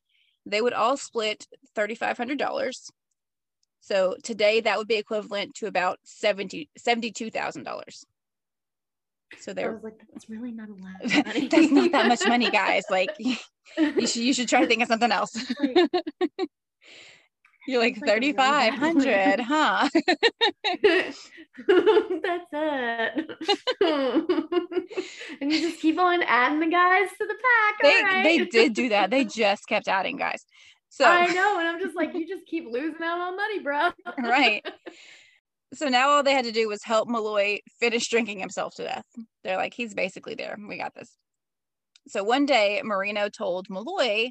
they 0.47 0.61
would 0.61 0.73
all 0.73 0.97
split 0.97 1.47
$3,500. 1.76 2.90
So 3.80 4.16
today 4.23 4.61
that 4.61 4.78
would 4.78 4.88
be 4.88 4.97
equivalent 4.97 5.54
to 5.56 5.66
about 5.66 5.99
70, 6.04 6.71
$72,000. 6.78 8.04
So 9.40 9.50
I 9.50 9.54
they're 9.54 9.73
was 9.73 9.83
like, 9.85 9.95
that's 10.12 10.28
really 10.30 10.52
not 10.52 10.68
a 10.68 10.73
lot 10.73 11.02
of 11.02 11.26
money. 11.26 11.49
that's 11.49 11.71
not 11.73 11.92
that 11.92 12.06
much 12.09 12.21
money, 12.28 12.50
guys. 12.50 12.85
Like 12.90 13.11
you 13.18 13.37
should 14.06 14.23
you 14.23 14.33
should 14.33 14.49
try 14.49 14.61
to 14.61 14.66
think 14.66 14.83
of 14.83 14.88
something 14.88 15.12
else. 15.12 15.37
Like- 17.68 17.73
You're 17.73 17.80
like 17.83 18.00
like 18.00 18.11
a 18.11 18.14
really 18.14 18.30
bad 18.33 18.75
3500 18.78 19.40
huh? 19.40 19.88
That's 22.23 22.47
it. 22.52 23.30
and 25.40 25.52
you 25.52 25.61
just 25.61 25.80
keep 25.80 25.99
on 25.99 26.23
adding 26.23 26.61
the 26.61 26.68
guys 26.68 27.09
to 27.18 27.26
the 27.26 27.35
pack. 27.35 27.83
They 27.83 28.02
right? 28.04 28.23
they 28.23 28.45
did 28.45 28.73
do 28.75 28.88
that. 28.90 29.11
They 29.11 29.25
just 29.25 29.66
kept 29.66 29.88
adding 29.88 30.16
guys. 30.16 30.45
So 30.90 31.04
I 31.06 31.26
know, 31.26 31.59
and 31.59 31.66
I'm 31.66 31.80
just 31.80 31.97
like, 31.97 32.14
you 32.14 32.26
just 32.28 32.47
keep 32.47 32.66
losing 32.71 33.02
out 33.02 33.18
on 33.18 33.37
money, 33.37 33.59
bro. 33.59 33.90
right. 34.18 34.64
So 35.75 35.88
now 35.88 36.11
all 36.11 36.23
they 36.23 36.32
had 36.32 36.44
to 36.44 36.52
do 36.52 36.68
was 36.68 36.82
help 36.85 37.08
Malloy 37.08 37.58
finish 37.80 38.08
drinking 38.08 38.38
himself 38.38 38.75
to 38.76 38.85
death. 38.85 39.04
They're 39.42 39.56
like, 39.56 39.75
he's 39.75 39.94
basically 39.94 40.35
there. 40.35 40.56
We 40.68 40.78
got 40.78 40.94
this. 40.94 41.16
So 42.08 42.23
one 42.23 42.46
day, 42.46 42.80
Marino 42.85 43.28
told 43.28 43.68
Malloy 43.68 44.30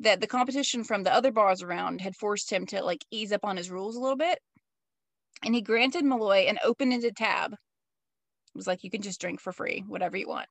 that 0.00 0.20
the 0.20 0.26
competition 0.26 0.82
from 0.84 1.02
the 1.02 1.12
other 1.12 1.30
bars 1.30 1.62
around 1.62 2.00
had 2.00 2.16
forced 2.16 2.50
him 2.50 2.66
to 2.66 2.82
like 2.82 3.04
ease 3.10 3.32
up 3.32 3.44
on 3.44 3.56
his 3.56 3.70
rules 3.70 3.96
a 3.96 4.00
little 4.00 4.16
bit. 4.16 4.38
And 5.44 5.54
he 5.54 5.60
granted 5.60 6.04
Malloy 6.04 6.46
an 6.48 6.58
open 6.64 6.92
ended 6.92 7.16
tab. 7.16 7.52
It 7.52 7.58
was 8.54 8.66
like, 8.66 8.82
you 8.84 8.90
can 8.90 9.02
just 9.02 9.20
drink 9.20 9.40
for 9.40 9.52
free, 9.52 9.84
whatever 9.86 10.16
you 10.16 10.28
want. 10.28 10.48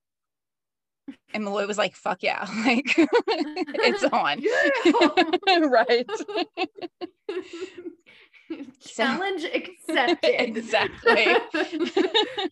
And 1.34 1.44
Malloy 1.44 1.68
was 1.68 1.78
like, 1.78 1.96
fuck 1.96 2.24
yeah. 2.24 2.46
Like, 2.66 2.86
it's 2.98 4.04
on. 4.04 4.42
Right. 5.70 6.06
Challenge 8.82 9.44
accepted. 9.54 10.42
Exactly. 10.42 11.36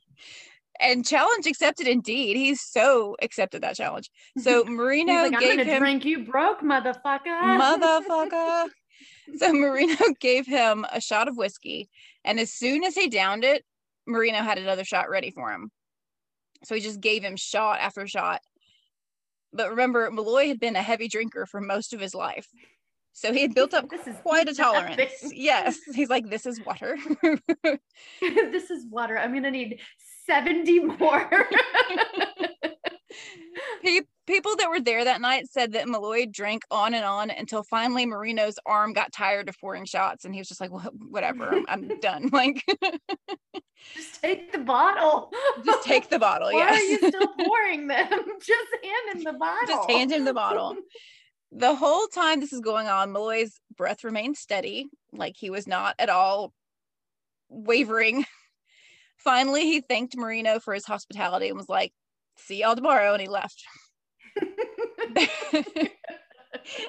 and 0.80 1.06
challenge 1.06 1.46
accepted 1.46 1.88
indeed. 1.88 2.38
He's 2.38 2.62
so 2.62 3.16
accepted 3.22 3.62
that 3.64 3.76
challenge. 3.76 4.10
So 4.38 4.64
Marino 4.64 5.14
like, 5.14 5.34
I'm 5.34 5.40
gave 5.40 5.66
him 5.66 5.80
drink 5.80 6.06
you 6.06 6.24
broke, 6.26 6.62
motherfucker. 6.62 7.26
motherfucker. 7.26 8.70
So 9.38 9.54
Marino 9.54 9.96
gave 10.20 10.46
him 10.46 10.86
a 10.92 11.00
shot 11.00 11.28
of 11.28 11.38
whiskey, 11.38 11.90
and 12.26 12.40
as 12.40 12.52
soon 12.52 12.84
as 12.84 12.96
he 12.96 13.08
downed 13.10 13.44
it, 13.44 13.64
Marino 14.06 14.40
had 14.40 14.58
another 14.58 14.84
shot 14.84 15.10
ready 15.10 15.32
for 15.32 15.52
him. 15.52 15.72
So 16.64 16.76
he 16.76 16.82
just 16.82 17.02
gave 17.02 17.24
him 17.24 17.36
shot 17.36 17.80
after 17.80 18.08
shot. 18.08 18.42
But 19.54 19.70
remember, 19.70 20.10
Malloy 20.10 20.48
had 20.48 20.60
been 20.60 20.76
a 20.76 20.82
heavy 20.82 21.08
drinker 21.08 21.46
for 21.46 21.62
most 21.62 21.94
of 21.94 22.00
his 22.00 22.16
life. 22.16 22.48
So 23.16 23.32
he 23.32 23.42
had 23.44 23.54
built 23.54 23.74
up 23.76 23.90
This 23.90 24.08
is 24.08 24.16
quite 24.24 24.50
a 24.50 24.54
tolerance. 24.56 24.98
nothing. 24.98 25.32
Yes. 25.36 25.80
He's 25.96 26.10
like, 26.10 26.30
this 26.30 26.46
is 26.46 26.60
water. 26.66 26.98
this 28.22 28.72
is 28.72 28.86
water. 28.90 29.18
I'm 29.18 29.34
gonna 29.34 29.52
need 29.52 29.80
70 30.26 30.80
more. 30.80 31.30
People 34.26 34.56
that 34.56 34.70
were 34.70 34.80
there 34.80 35.04
that 35.04 35.20
night 35.20 35.48
said 35.52 35.74
that 35.74 35.88
Malloy 35.88 36.26
drank 36.26 36.64
on 36.72 36.94
and 36.94 37.04
on 37.04 37.30
until 37.30 37.62
finally 37.62 38.06
Marino's 38.06 38.58
arm 38.66 38.94
got 38.94 39.12
tired 39.12 39.50
of 39.50 39.60
pouring 39.60 39.84
shots, 39.84 40.24
and 40.24 40.34
he 40.34 40.40
was 40.40 40.48
just 40.48 40.62
like, 40.62 40.72
"Wha- 40.72 40.90
"Whatever, 41.10 41.54
I'm, 41.54 41.66
I'm 41.68 42.00
done." 42.00 42.30
Like, 42.32 42.64
Just 43.94 44.22
take 44.22 44.54
the 44.54 44.60
bottle. 44.60 45.30
just 45.66 45.84
take 45.86 46.10
the 46.10 46.20
bottle. 46.20 46.48
Why 46.54 46.60
yes. 46.60 46.80
are 46.80 46.84
you 46.86 46.98
still 47.10 47.28
pouring 47.46 47.88
them? 47.88 48.08
Just 48.40 48.68
hand 48.82 49.18
him 49.18 49.24
the 49.26 49.34
bottle. 49.38 49.68
just 49.68 49.92
hand 49.92 50.12
him 50.14 50.24
the 50.24 50.34
bottle. 50.34 50.78
The 51.56 51.76
whole 51.76 52.08
time 52.08 52.40
this 52.40 52.52
is 52.52 52.62
going 52.62 52.88
on, 52.88 53.12
Malloy's 53.12 53.60
breath 53.76 54.04
remained 54.04 54.38
steady, 54.38 54.88
like 55.12 55.36
he 55.38 55.50
was 55.50 55.68
not 55.68 55.96
at 56.00 56.10
all 56.10 56.54
wavering. 57.50 58.26
Finally, 59.18 59.62
he 59.64 59.82
thanked 59.82 60.18
Marino 60.18 60.60
for 60.60 60.74
his 60.74 60.86
hospitality 60.86 61.48
and 61.48 61.58
was 61.58 61.70
like, 61.70 61.94
"See 62.38 62.62
y'all 62.62 62.76
tomorrow," 62.76 63.14
and 63.14 63.22
he 63.22 63.28
left. 63.30 63.64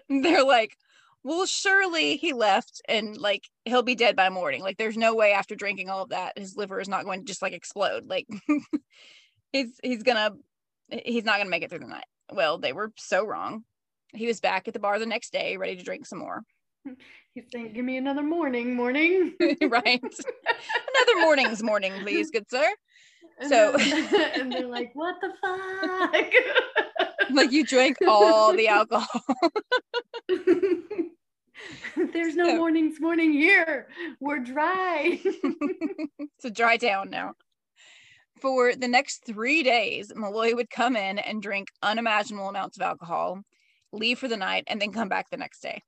they're 0.08 0.44
like, 0.44 0.76
well, 1.24 1.46
surely 1.46 2.16
he 2.16 2.32
left 2.34 2.82
and 2.86 3.16
like 3.16 3.48
he'll 3.64 3.82
be 3.82 3.94
dead 3.94 4.14
by 4.14 4.28
morning. 4.28 4.62
Like, 4.62 4.76
there's 4.76 4.96
no 4.96 5.14
way 5.14 5.32
after 5.32 5.54
drinking 5.56 5.88
all 5.88 6.02
of 6.02 6.10
that, 6.10 6.38
his 6.38 6.56
liver 6.56 6.80
is 6.80 6.88
not 6.88 7.04
going 7.04 7.20
to 7.20 7.26
just 7.26 7.42
like 7.42 7.54
explode. 7.54 8.06
Like, 8.06 8.26
he's 9.52 9.80
he's 9.82 10.02
gonna 10.02 10.32
he's 10.90 11.24
not 11.24 11.38
gonna 11.38 11.50
make 11.50 11.62
it 11.62 11.70
through 11.70 11.80
the 11.80 11.86
night. 11.86 12.04
Well, 12.30 12.58
they 12.58 12.72
were 12.72 12.92
so 12.96 13.24
wrong. 13.26 13.64
He 14.14 14.26
was 14.26 14.40
back 14.40 14.68
at 14.68 14.74
the 14.74 14.80
bar 14.80 14.98
the 14.98 15.06
next 15.06 15.32
day, 15.32 15.56
ready 15.56 15.76
to 15.76 15.82
drink 15.82 16.06
some 16.06 16.18
more. 16.18 16.42
He's 17.34 17.44
saying, 17.52 17.72
"Give 17.72 17.84
me 17.84 17.96
another 17.96 18.22
morning, 18.22 18.74
morning." 18.76 19.34
right? 19.40 20.02
Another 20.02 21.20
morning's 21.20 21.62
morning, 21.62 21.92
please, 22.02 22.30
good 22.30 22.48
sir. 22.50 22.66
And 23.40 23.48
So- 23.50 23.74
and 23.80 24.52
they're 24.52 24.66
like, 24.66 24.90
"What 24.94 25.16
the 25.20 25.32
fuck?" 25.40 26.24
Like 27.30 27.52
you 27.52 27.64
drank 27.64 27.96
all 28.06 28.52
the 28.54 28.68
alcohol. 28.68 29.08
There's 32.12 32.36
no 32.36 32.44
So- 32.48 32.56
mornings 32.56 33.00
morning 33.00 33.32
here. 33.32 33.88
We're 34.20 34.40
dry. 34.40 35.20
it's 35.24 36.44
a 36.44 36.50
dry 36.50 36.76
town 36.76 37.10
now. 37.10 37.34
For 38.40 38.74
the 38.74 38.88
next 38.88 39.24
three 39.24 39.62
days, 39.62 40.12
Malloy 40.14 40.54
would 40.54 40.68
come 40.68 40.96
in 40.96 41.18
and 41.18 41.40
drink 41.40 41.68
unimaginable 41.82 42.48
amounts 42.48 42.76
of 42.76 42.82
alcohol, 42.82 43.40
leave 43.94 44.18
for 44.18 44.28
the 44.28 44.36
night, 44.36 44.64
and 44.66 44.80
then 44.80 44.92
come 44.92 45.08
back 45.08 45.30
the 45.30 45.36
next 45.36 45.60
day. 45.60 45.82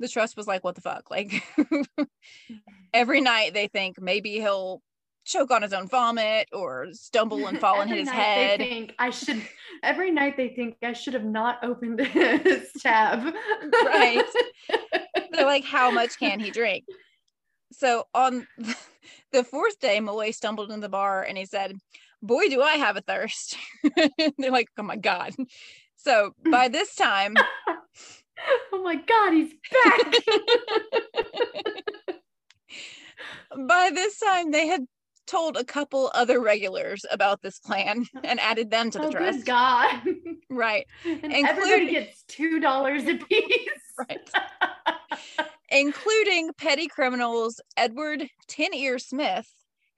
The 0.00 0.08
trust 0.08 0.36
was 0.36 0.46
like, 0.46 0.62
what 0.62 0.74
the 0.74 0.80
fuck? 0.80 1.10
Like 1.10 1.42
every 2.94 3.20
night 3.20 3.54
they 3.54 3.66
think 3.66 4.00
maybe 4.00 4.34
he'll 4.34 4.80
choke 5.28 5.50
on 5.50 5.62
his 5.62 5.72
own 5.72 5.86
vomit 5.86 6.48
or 6.52 6.86
stumble 6.92 7.46
and 7.46 7.58
fall 7.58 7.80
and 7.80 7.90
hit 7.90 7.98
his 7.98 8.08
head. 8.08 8.60
They 8.60 8.68
think 8.68 8.94
I 8.98 9.10
should. 9.10 9.42
Every 9.82 10.10
night 10.10 10.36
they 10.36 10.48
think 10.48 10.76
I 10.82 10.94
should 10.94 11.14
have 11.14 11.24
not 11.24 11.62
opened 11.62 11.98
this 11.98 12.72
tab. 12.80 13.34
Right. 13.84 14.24
They're 15.32 15.44
like, 15.44 15.64
how 15.64 15.90
much 15.90 16.18
can 16.18 16.40
he 16.40 16.50
drink? 16.50 16.84
So 17.72 18.04
on 18.14 18.46
the 19.32 19.44
fourth 19.44 19.78
day, 19.78 20.00
Malloy 20.00 20.30
stumbled 20.30 20.70
in 20.70 20.80
the 20.80 20.88
bar 20.88 21.22
and 21.22 21.36
he 21.36 21.44
said, 21.44 21.76
Boy, 22.20 22.48
do 22.48 22.62
I 22.62 22.74
have 22.74 22.96
a 22.96 23.00
thirst. 23.00 23.56
They're 24.38 24.50
like, 24.50 24.68
Oh 24.78 24.82
my 24.82 24.96
God. 24.96 25.34
So 26.00 26.32
by 26.50 26.68
this 26.68 26.94
time, 26.94 27.34
oh 28.72 28.82
my 28.82 28.94
god, 28.94 29.32
he's 29.32 29.52
back. 29.84 30.14
by 33.68 33.90
this 33.92 34.18
time, 34.20 34.52
they 34.52 34.68
had 34.68 34.84
told 35.26 35.56
a 35.56 35.64
couple 35.64 36.10
other 36.14 36.40
regulars 36.40 37.04
about 37.10 37.42
this 37.42 37.58
plan 37.58 38.06
and 38.24 38.38
added 38.40 38.70
them 38.70 38.90
to 38.92 38.98
the 38.98 39.06
oh 39.08 39.10
trust. 39.10 39.38
good 39.38 39.46
god. 39.46 40.02
Right. 40.48 40.86
and 41.04 41.24
Including- 41.24 41.46
everybody 41.48 41.90
gets 41.90 42.22
two 42.28 42.60
dollars 42.60 43.02
a 43.04 43.16
piece. 43.16 43.68
Right. 43.98 44.30
Including 45.70 46.52
petty 46.56 46.86
criminals 46.86 47.60
Edward 47.76 48.28
Tin 48.46 48.72
Ear 48.72 48.98
Smith 48.98 49.48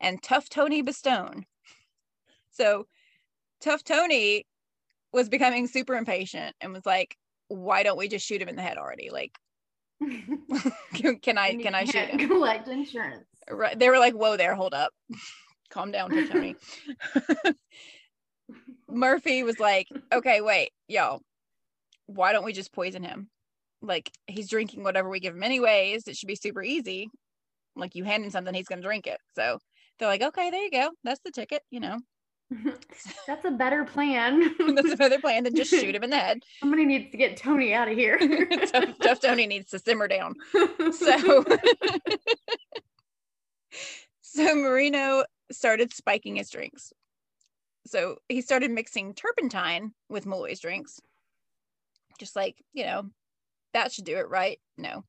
and 0.01 0.21
Tough 0.23 0.49
Tony 0.49 0.83
Bastone. 0.83 1.45
So 2.51 2.87
Tough 3.61 3.85
Tony 3.85 4.47
was 5.13 5.29
becoming 5.29 5.67
super 5.67 5.95
impatient 5.95 6.55
and 6.61 6.73
was 6.73 6.87
like, 6.87 7.17
why 7.49 7.83
don't 7.83 7.99
we 7.99 8.09
just 8.09 8.27
shoot 8.27 8.41
him 8.41 8.49
in 8.49 8.57
the 8.57 8.63
head 8.63 8.79
already? 8.79 9.11
Like, 9.11 9.33
can, 10.95 11.19
can 11.23 11.39
I 11.39 11.55
can 11.57 11.75
I 11.75 11.85
shoot 11.85 12.09
him? 12.09 12.29
Collect 12.29 12.69
insurance. 12.69 13.27
Right. 13.51 13.79
They 13.79 13.89
were 13.89 13.99
like, 13.99 14.15
whoa 14.15 14.37
there, 14.37 14.55
hold 14.55 14.75
up. 14.75 14.93
Calm 15.71 15.91
down, 15.91 16.11
Tony. 16.29 16.57
Murphy 18.89 19.43
was 19.43 19.61
like, 19.61 19.87
okay, 20.13 20.41
wait, 20.41 20.71
yo, 20.89 21.21
why 22.07 22.33
don't 22.33 22.45
we 22.45 22.53
just 22.53 22.73
poison 22.73 23.03
him? 23.03 23.29
Like 23.83 24.11
he's 24.27 24.49
drinking 24.49 24.83
whatever 24.83 25.09
we 25.09 25.21
give 25.21 25.35
him 25.35 25.43
anyways. 25.43 26.07
It 26.07 26.17
should 26.17 26.27
be 26.27 26.37
super 26.37 26.63
easy. 26.63 27.09
Like 27.77 27.95
you 27.95 28.05
hand 28.05 28.25
him 28.25 28.31
something, 28.31 28.55
he's 28.55 28.69
gonna 28.69 28.83
drink 28.83 29.07
it. 29.07 29.19
So 29.35 29.59
they're 29.99 30.09
like, 30.09 30.23
okay, 30.23 30.51
there 30.51 30.63
you 30.63 30.71
go. 30.71 30.91
That's 31.05 31.21
the 31.25 31.31
ticket, 31.31 31.63
you 31.71 31.81
know. 31.81 32.01
That's 33.27 33.45
a 33.45 33.51
better 33.51 33.85
plan. 33.85 34.55
That's 34.75 34.93
a 34.93 34.97
better 34.97 35.19
plan 35.19 35.45
than 35.45 35.55
just 35.55 35.71
shoot 35.71 35.95
him 35.95 36.03
in 36.03 36.11
the 36.11 36.19
head. 36.19 36.43
Somebody 36.61 36.85
needs 36.85 37.11
to 37.13 37.17
get 37.17 37.37
Tony 37.37 37.73
out 37.75 37.89
of 37.89 37.97
here. 37.97 38.19
tough, 38.67 38.99
tough 39.03 39.21
Tony 39.21 39.47
needs 39.47 39.71
to 39.71 39.79
simmer 39.79 40.09
down. 40.09 40.35
So 40.93 41.45
so 44.23 44.55
Marino 44.55 45.25
started 45.53 45.93
spiking 45.93 46.37
his 46.37 46.51
drinks. 46.51 46.93
So 47.87 48.19
he 48.29 48.41
started 48.41 48.71
mixing 48.71 49.15
turpentine 49.15 49.93
with 50.09 50.27
Malloy's 50.27 50.61
drinks. 50.61 51.01
Just 52.19 52.37
like, 52.37 52.63
you 52.73 52.85
know, 52.85 53.11
that 53.75 53.93
should 53.93 54.05
do 54.05 54.19
it, 54.19 54.29
right? 54.29 54.59
No. 54.77 55.05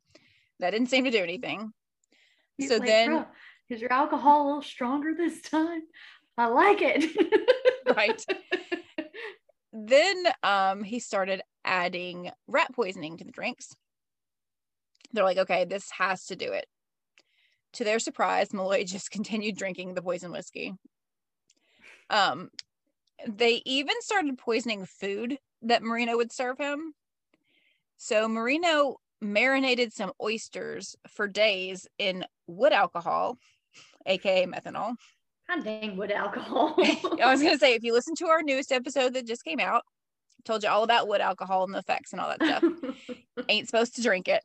That 0.60 0.72
didn't 0.72 0.90
seem 0.90 1.04
to 1.06 1.12
do 1.12 1.22
anything. 1.22 1.72
He's 2.58 2.70
so 2.70 2.78
like, 2.78 2.88
then 2.88 3.10
"Bro, 3.10 3.26
is 3.70 3.82
your 3.82 3.92
alcohol 3.92 4.44
a 4.44 4.46
little 4.46 4.62
stronger 4.62 5.14
this 5.16 5.42
time? 5.42 5.82
I 6.38 6.48
like 6.48 6.80
it. 6.82 7.96
right. 7.96 8.24
Then 9.74 10.24
um 10.44 10.84
he 10.84 11.00
started 11.00 11.42
adding 11.64 12.32
rat 12.48 12.74
poisoning 12.74 13.18
to 13.18 13.24
the 13.24 13.32
drinks. 13.32 13.76
They're 15.14 15.24
like, 15.24 15.38
okay, 15.38 15.66
this 15.66 15.90
has 15.92 16.26
to 16.28 16.36
do 16.36 16.52
it. 16.52 16.66
To 17.74 17.84
their 17.84 18.00
surprise, 18.00 18.54
Malloy 18.54 18.84
just 18.86 19.12
continued 19.12 19.58
drinking 19.58 19.94
the 19.94 20.02
poison 20.02 20.32
whiskey. 20.32 20.74
Um, 22.10 22.50
they 23.28 23.62
even 23.66 23.96
started 24.02 24.38
poisoning 24.38 24.86
food 24.86 25.38
that 25.62 25.84
Marino 25.84 26.18
would 26.18 26.32
serve 26.32 26.58
him. 26.58 26.94
So 27.98 28.28
Marino 28.28 28.98
marinated 29.22 29.94
some 29.94 30.12
oysters 30.22 30.96
for 31.08 31.28
days 31.28 31.88
in 32.00 32.26
wood 32.48 32.74
alcohol, 32.74 33.38
aka 34.06 34.48
methanol. 34.48 34.96
God 35.54 35.64
dang 35.64 35.98
wood 35.98 36.12
alcohol. 36.12 36.76
I 36.80 37.32
was 37.32 37.42
gonna 37.42 37.58
say, 37.60 37.74
if 37.74 37.84
you 37.84 37.94
listen 37.94 38.16
to 38.16 38.28
our 38.28 38.42
newest 38.42 38.72
episode 38.72 39.14
that 39.14 39.28
just 39.28 39.44
came 39.44 39.60
out, 39.60 39.84
told 40.46 40.64
you 40.64 40.70
all 40.70 40.84
about 40.84 41.08
wood 41.08 41.22
alcohol 41.22 41.64
and 41.64 41.74
the 41.74 41.80
effects 41.80 42.12
and 42.14 42.22
all 42.22 42.30
that 42.30 42.44
stuff. 42.44 42.64
Ain't 43.50 43.68
supposed 43.68 43.96
to 43.96 44.02
drink 44.02 44.28
it. 44.28 44.44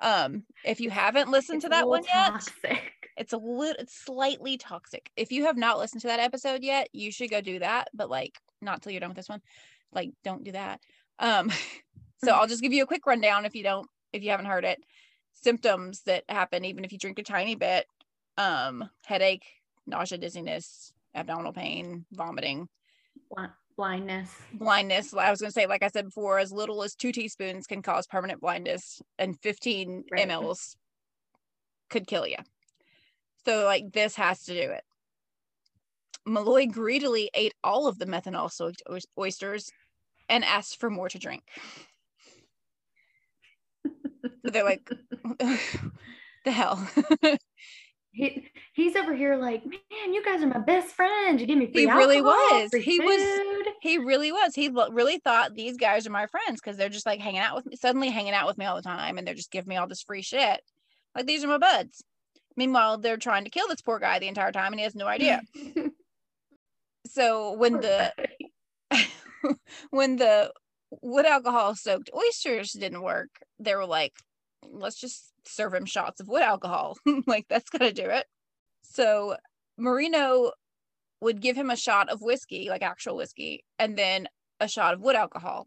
Um, 0.00 0.44
if 0.64 0.80
you 0.80 0.90
haven't 0.90 1.30
listened 1.30 1.56
It's 1.58 1.64
to 1.64 1.70
that 1.70 1.86
one 1.88 2.04
yet, 2.04 2.30
toxic. 2.30 3.10
it's 3.16 3.32
a 3.32 3.38
little 3.38 3.76
it's 3.78 3.94
slightly 3.94 4.56
toxic. 4.56 5.10
If 5.16 5.30
you 5.30 5.44
have 5.44 5.56
not 5.56 5.78
listened 5.78 6.00
to 6.02 6.08
that 6.08 6.20
episode 6.20 6.62
yet, 6.62 6.88
you 6.92 7.12
should 7.12 7.30
go 7.30 7.40
do 7.40 7.58
that, 7.58 7.88
but 7.94 8.08
like 8.10 8.38
not 8.62 8.82
till 8.82 8.92
you're 8.92 9.00
done 9.00 9.10
with 9.10 9.16
this 9.16 9.28
one. 9.28 9.42
Like 9.92 10.10
don't 10.24 10.44
do 10.44 10.52
that. 10.52 10.80
Um 11.18 11.50
so 12.24 12.32
I'll 12.32 12.46
just 12.46 12.62
give 12.62 12.72
you 12.72 12.82
a 12.82 12.86
quick 12.86 13.06
rundown 13.06 13.44
if 13.44 13.54
you 13.54 13.62
don't 13.62 13.86
if 14.12 14.22
you 14.22 14.30
haven't 14.30 14.46
heard 14.46 14.64
it. 14.64 14.82
Symptoms 15.34 16.02
that 16.06 16.24
happen 16.28 16.64
even 16.64 16.84
if 16.84 16.92
you 16.92 16.98
drink 16.98 17.18
a 17.18 17.22
tiny 17.22 17.54
bit. 17.54 17.86
Um 18.38 18.88
headache, 19.04 19.44
nausea, 19.90 20.18
dizziness, 20.18 20.92
abdominal 21.14 21.52
pain, 21.52 22.06
vomiting, 22.12 22.68
blindness. 23.76 24.34
blindness. 24.52 25.14
I 25.14 25.30
was 25.30 25.40
going 25.40 25.48
to 25.50 25.52
say, 25.54 25.66
like 25.66 25.82
I 25.82 25.88
said 25.88 26.06
before, 26.06 26.38
as 26.38 26.52
little 26.52 26.82
as 26.82 26.94
two 26.94 27.12
teaspoons 27.12 27.66
can 27.66 27.82
cause 27.82 28.06
permanent 28.06 28.40
blindness, 28.40 29.00
and 29.18 29.38
15 29.40 30.04
Right. 30.10 30.28
mLs 30.28 30.76
could 31.88 32.06
kill 32.06 32.26
you. 32.26 32.36
So, 33.46 33.64
like, 33.64 33.92
this 33.92 34.16
has 34.16 34.44
to 34.44 34.52
do 34.54 34.70
it. 34.70 34.82
Malloy 36.26 36.66
greedily 36.66 37.30
ate 37.34 37.54
all 37.64 37.86
of 37.86 37.98
the 37.98 38.04
methanol 38.04 38.50
soaked 38.52 38.82
oysters 39.18 39.70
and 40.28 40.44
asked 40.44 40.78
for 40.78 40.90
more 40.90 41.08
to 41.08 41.18
drink. 41.18 41.42
So 44.44 44.50
they're 44.52 44.64
like, 44.64 44.88
the 46.44 46.50
hell? 46.50 46.88
He, 48.12 48.48
he's 48.72 48.96
over 48.96 49.14
here 49.14 49.36
like, 49.36 49.64
man, 49.64 50.12
you 50.12 50.24
guys 50.24 50.42
are 50.42 50.46
my 50.48 50.58
best 50.58 50.88
friends. 50.88 51.40
You 51.40 51.46
give 51.46 51.58
me 51.58 51.70
free 51.70 51.82
He 51.82 51.90
really 51.90 52.20
was. 52.20 52.72
He 52.72 52.98
was- 52.98 53.74
he 53.80 53.98
really 53.98 54.32
was. 54.32 54.54
He 54.54 54.68
lo- 54.68 54.90
really 54.90 55.18
thought 55.18 55.54
these 55.54 55.76
guys 55.76 56.06
are 56.06 56.10
my 56.10 56.26
friends 56.26 56.60
because 56.60 56.76
they're 56.76 56.88
just 56.88 57.06
like 57.06 57.20
hanging 57.20 57.40
out 57.40 57.54
with 57.56 57.66
me, 57.66 57.76
suddenly 57.76 58.10
hanging 58.10 58.34
out 58.34 58.46
with 58.46 58.58
me 58.58 58.66
all 58.66 58.76
the 58.76 58.82
time, 58.82 59.16
and 59.16 59.26
they're 59.26 59.34
just 59.34 59.50
giving 59.50 59.68
me 59.68 59.76
all 59.76 59.86
this 59.86 60.02
free 60.02 60.22
shit. 60.22 60.60
Like 61.14 61.26
these 61.26 61.44
are 61.44 61.48
my 61.48 61.58
buds. 61.58 62.02
Meanwhile, 62.56 62.98
they're 62.98 63.16
trying 63.16 63.44
to 63.44 63.50
kill 63.50 63.68
this 63.68 63.80
poor 63.80 63.98
guy 63.98 64.18
the 64.18 64.28
entire 64.28 64.52
time, 64.52 64.72
and 64.72 64.80
he 64.80 64.84
has 64.84 64.94
no 64.94 65.06
idea. 65.06 65.40
so 67.06 67.52
when 67.52 67.72
Poor 67.74 67.82
the 67.82 68.12
when 69.90 70.16
the 70.16 70.52
wood 71.02 71.26
alcohol 71.26 71.74
soaked 71.74 72.10
oysters 72.14 72.72
didn't 72.72 73.02
work, 73.02 73.30
they 73.58 73.74
were 73.74 73.86
like, 73.86 74.12
let's 74.68 75.00
just 75.00 75.29
serve 75.44 75.74
him 75.74 75.86
shots 75.86 76.20
of 76.20 76.28
wood 76.28 76.42
alcohol. 76.42 76.96
like 77.26 77.46
that's 77.48 77.70
gonna 77.70 77.92
do 77.92 78.04
it. 78.04 78.26
So 78.82 79.36
Marino 79.76 80.52
would 81.20 81.40
give 81.40 81.56
him 81.56 81.70
a 81.70 81.76
shot 81.76 82.08
of 82.08 82.22
whiskey, 82.22 82.68
like 82.68 82.82
actual 82.82 83.16
whiskey, 83.16 83.64
and 83.78 83.96
then 83.96 84.28
a 84.58 84.68
shot 84.68 84.94
of 84.94 85.00
wood 85.00 85.16
alcohol. 85.16 85.66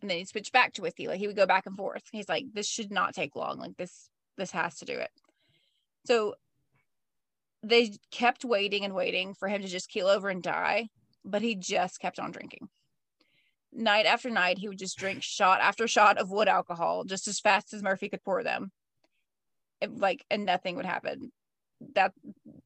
And 0.00 0.10
then 0.10 0.18
he'd 0.18 0.28
switch 0.28 0.52
back 0.52 0.72
to 0.74 0.82
whiskey. 0.82 1.08
Like 1.08 1.18
he 1.18 1.26
would 1.26 1.36
go 1.36 1.46
back 1.46 1.66
and 1.66 1.76
forth. 1.76 2.02
He's 2.10 2.28
like, 2.28 2.44
this 2.52 2.66
should 2.66 2.90
not 2.90 3.14
take 3.14 3.36
long. 3.36 3.58
Like 3.58 3.76
this, 3.76 4.08
this 4.36 4.50
has 4.52 4.76
to 4.78 4.84
do 4.84 4.94
it. 4.94 5.10
So 6.06 6.34
they 7.62 7.92
kept 8.10 8.44
waiting 8.44 8.84
and 8.84 8.94
waiting 8.94 9.34
for 9.34 9.48
him 9.48 9.62
to 9.62 9.68
just 9.68 9.90
keel 9.90 10.06
over 10.06 10.28
and 10.28 10.42
die, 10.42 10.88
but 11.24 11.42
he 11.42 11.54
just 11.54 12.00
kept 12.00 12.18
on 12.18 12.30
drinking. 12.30 12.68
Night 13.72 14.06
after 14.06 14.30
night, 14.30 14.58
he 14.58 14.68
would 14.68 14.78
just 14.78 14.98
drink 14.98 15.22
shot 15.22 15.60
after 15.60 15.86
shot 15.86 16.18
of 16.18 16.30
wood 16.30 16.48
alcohol 16.48 17.04
just 17.04 17.28
as 17.28 17.38
fast 17.40 17.72
as 17.72 17.82
Murphy 17.82 18.08
could 18.08 18.24
pour 18.24 18.42
them. 18.42 18.72
It, 19.80 19.96
like, 19.96 20.24
and 20.30 20.44
nothing 20.44 20.76
would 20.76 20.86
happen. 20.86 21.30
That 21.94 22.12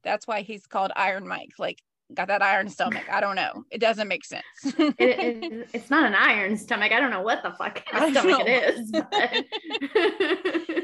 that's 0.03 0.27
why 0.27 0.41
he's 0.41 0.65
called 0.65 0.91
Iron 0.95 1.27
Mike. 1.27 1.53
Like, 1.59 1.79
got 2.13 2.27
that 2.29 2.41
iron 2.41 2.69
stomach. 2.69 3.03
I 3.11 3.21
don't 3.21 3.35
know. 3.35 3.63
It 3.71 3.79
doesn't 3.79 4.07
make 4.07 4.25
sense. 4.25 4.43
It- 4.65 4.95
it- 4.99 5.69
it's 5.73 5.89
not 5.89 6.05
an 6.05 6.15
iron 6.15 6.57
stomach. 6.57 6.91
I 6.91 6.99
don't 6.99 7.11
know 7.11 7.21
what 7.21 7.43
the 7.43 7.51
fuck 7.51 7.83
kind 7.91 8.15
of 8.15 8.21
stomach 8.23 8.47
it 8.47 8.77
is. 8.77 8.91
But, 8.91 10.83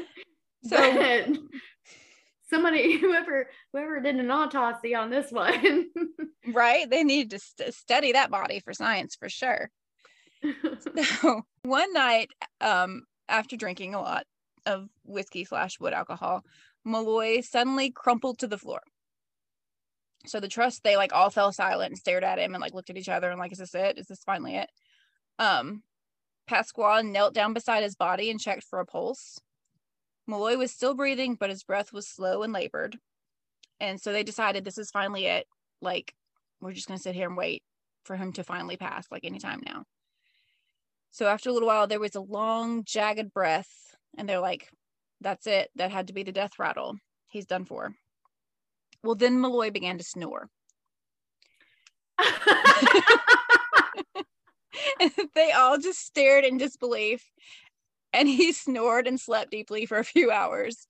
So- 0.64 0.94
but 0.94 1.38
somebody, 2.48 2.96
whoever, 2.98 3.48
whoever 3.72 4.00
did 4.00 4.14
an 4.16 4.30
autopsy 4.30 4.94
on 4.94 5.10
this 5.10 5.32
one. 5.32 5.86
right? 6.52 6.88
They 6.88 7.02
needed 7.02 7.30
to 7.30 7.38
st- 7.40 7.74
study 7.74 8.12
that 8.12 8.30
body 8.30 8.60
for 8.60 8.72
science 8.72 9.16
for 9.16 9.28
sure. 9.28 9.70
So 11.04 11.42
one 11.62 11.92
night, 11.92 12.30
um, 12.60 13.04
after 13.28 13.56
drinking 13.56 13.94
a 13.94 14.00
lot 14.00 14.24
of 14.66 14.88
whiskey 15.04 15.44
slash 15.44 15.78
wood 15.80 15.92
alcohol, 15.92 16.44
Malloy 16.84 17.40
suddenly 17.40 17.90
crumpled 17.90 18.38
to 18.40 18.46
the 18.46 18.58
floor. 18.58 18.80
So 20.26 20.40
the 20.40 20.48
trust, 20.48 20.82
they 20.84 20.96
like 20.96 21.12
all 21.12 21.30
fell 21.30 21.52
silent 21.52 21.90
and 21.90 21.98
stared 21.98 22.24
at 22.24 22.38
him 22.38 22.54
and 22.54 22.60
like 22.60 22.74
looked 22.74 22.90
at 22.90 22.96
each 22.96 23.08
other 23.08 23.30
and 23.30 23.38
like, 23.38 23.52
is 23.52 23.58
this 23.58 23.74
it? 23.74 23.98
Is 23.98 24.06
this 24.06 24.22
finally 24.24 24.56
it? 24.56 24.70
Um, 25.38 25.82
Pasquale 26.46 27.02
knelt 27.02 27.34
down 27.34 27.54
beside 27.54 27.82
his 27.82 27.96
body 27.96 28.30
and 28.30 28.40
checked 28.40 28.64
for 28.64 28.80
a 28.80 28.86
pulse. 28.86 29.40
Malloy 30.26 30.56
was 30.56 30.70
still 30.70 30.94
breathing, 30.94 31.36
but 31.38 31.50
his 31.50 31.64
breath 31.64 31.92
was 31.92 32.06
slow 32.06 32.42
and 32.42 32.52
labored. 32.52 32.98
And 33.80 34.00
so 34.00 34.12
they 34.12 34.22
decided 34.22 34.64
this 34.64 34.78
is 34.78 34.90
finally 34.90 35.26
it. 35.26 35.46
Like, 35.80 36.14
we're 36.60 36.72
just 36.72 36.86
gonna 36.86 36.98
sit 36.98 37.16
here 37.16 37.26
and 37.26 37.36
wait 37.36 37.62
for 38.04 38.16
him 38.16 38.32
to 38.34 38.44
finally 38.44 38.76
pass, 38.76 39.06
like 39.10 39.24
anytime 39.24 39.60
now. 39.64 39.84
So 41.12 41.26
after 41.26 41.50
a 41.50 41.52
little 41.52 41.68
while, 41.68 41.86
there 41.86 42.00
was 42.00 42.14
a 42.14 42.20
long, 42.20 42.84
jagged 42.84 43.34
breath, 43.34 43.68
and 44.16 44.26
they're 44.26 44.40
like, 44.40 44.68
that's 45.20 45.46
it. 45.46 45.70
That 45.76 45.92
had 45.92 46.08
to 46.08 46.14
be 46.14 46.22
the 46.22 46.32
death 46.32 46.58
rattle. 46.58 46.96
He's 47.28 47.46
done 47.46 47.66
for. 47.66 47.94
Well, 49.04 49.14
then 49.14 49.40
Malloy 49.40 49.70
began 49.70 49.98
to 49.98 50.04
snore. 50.04 50.48
they 55.34 55.52
all 55.52 55.78
just 55.78 56.00
stared 56.00 56.44
in 56.44 56.56
disbelief. 56.56 57.30
And 58.14 58.28
he 58.28 58.52
snored 58.52 59.06
and 59.06 59.20
slept 59.20 59.50
deeply 59.50 59.86
for 59.86 59.98
a 59.98 60.04
few 60.04 60.30
hours. 60.30 60.86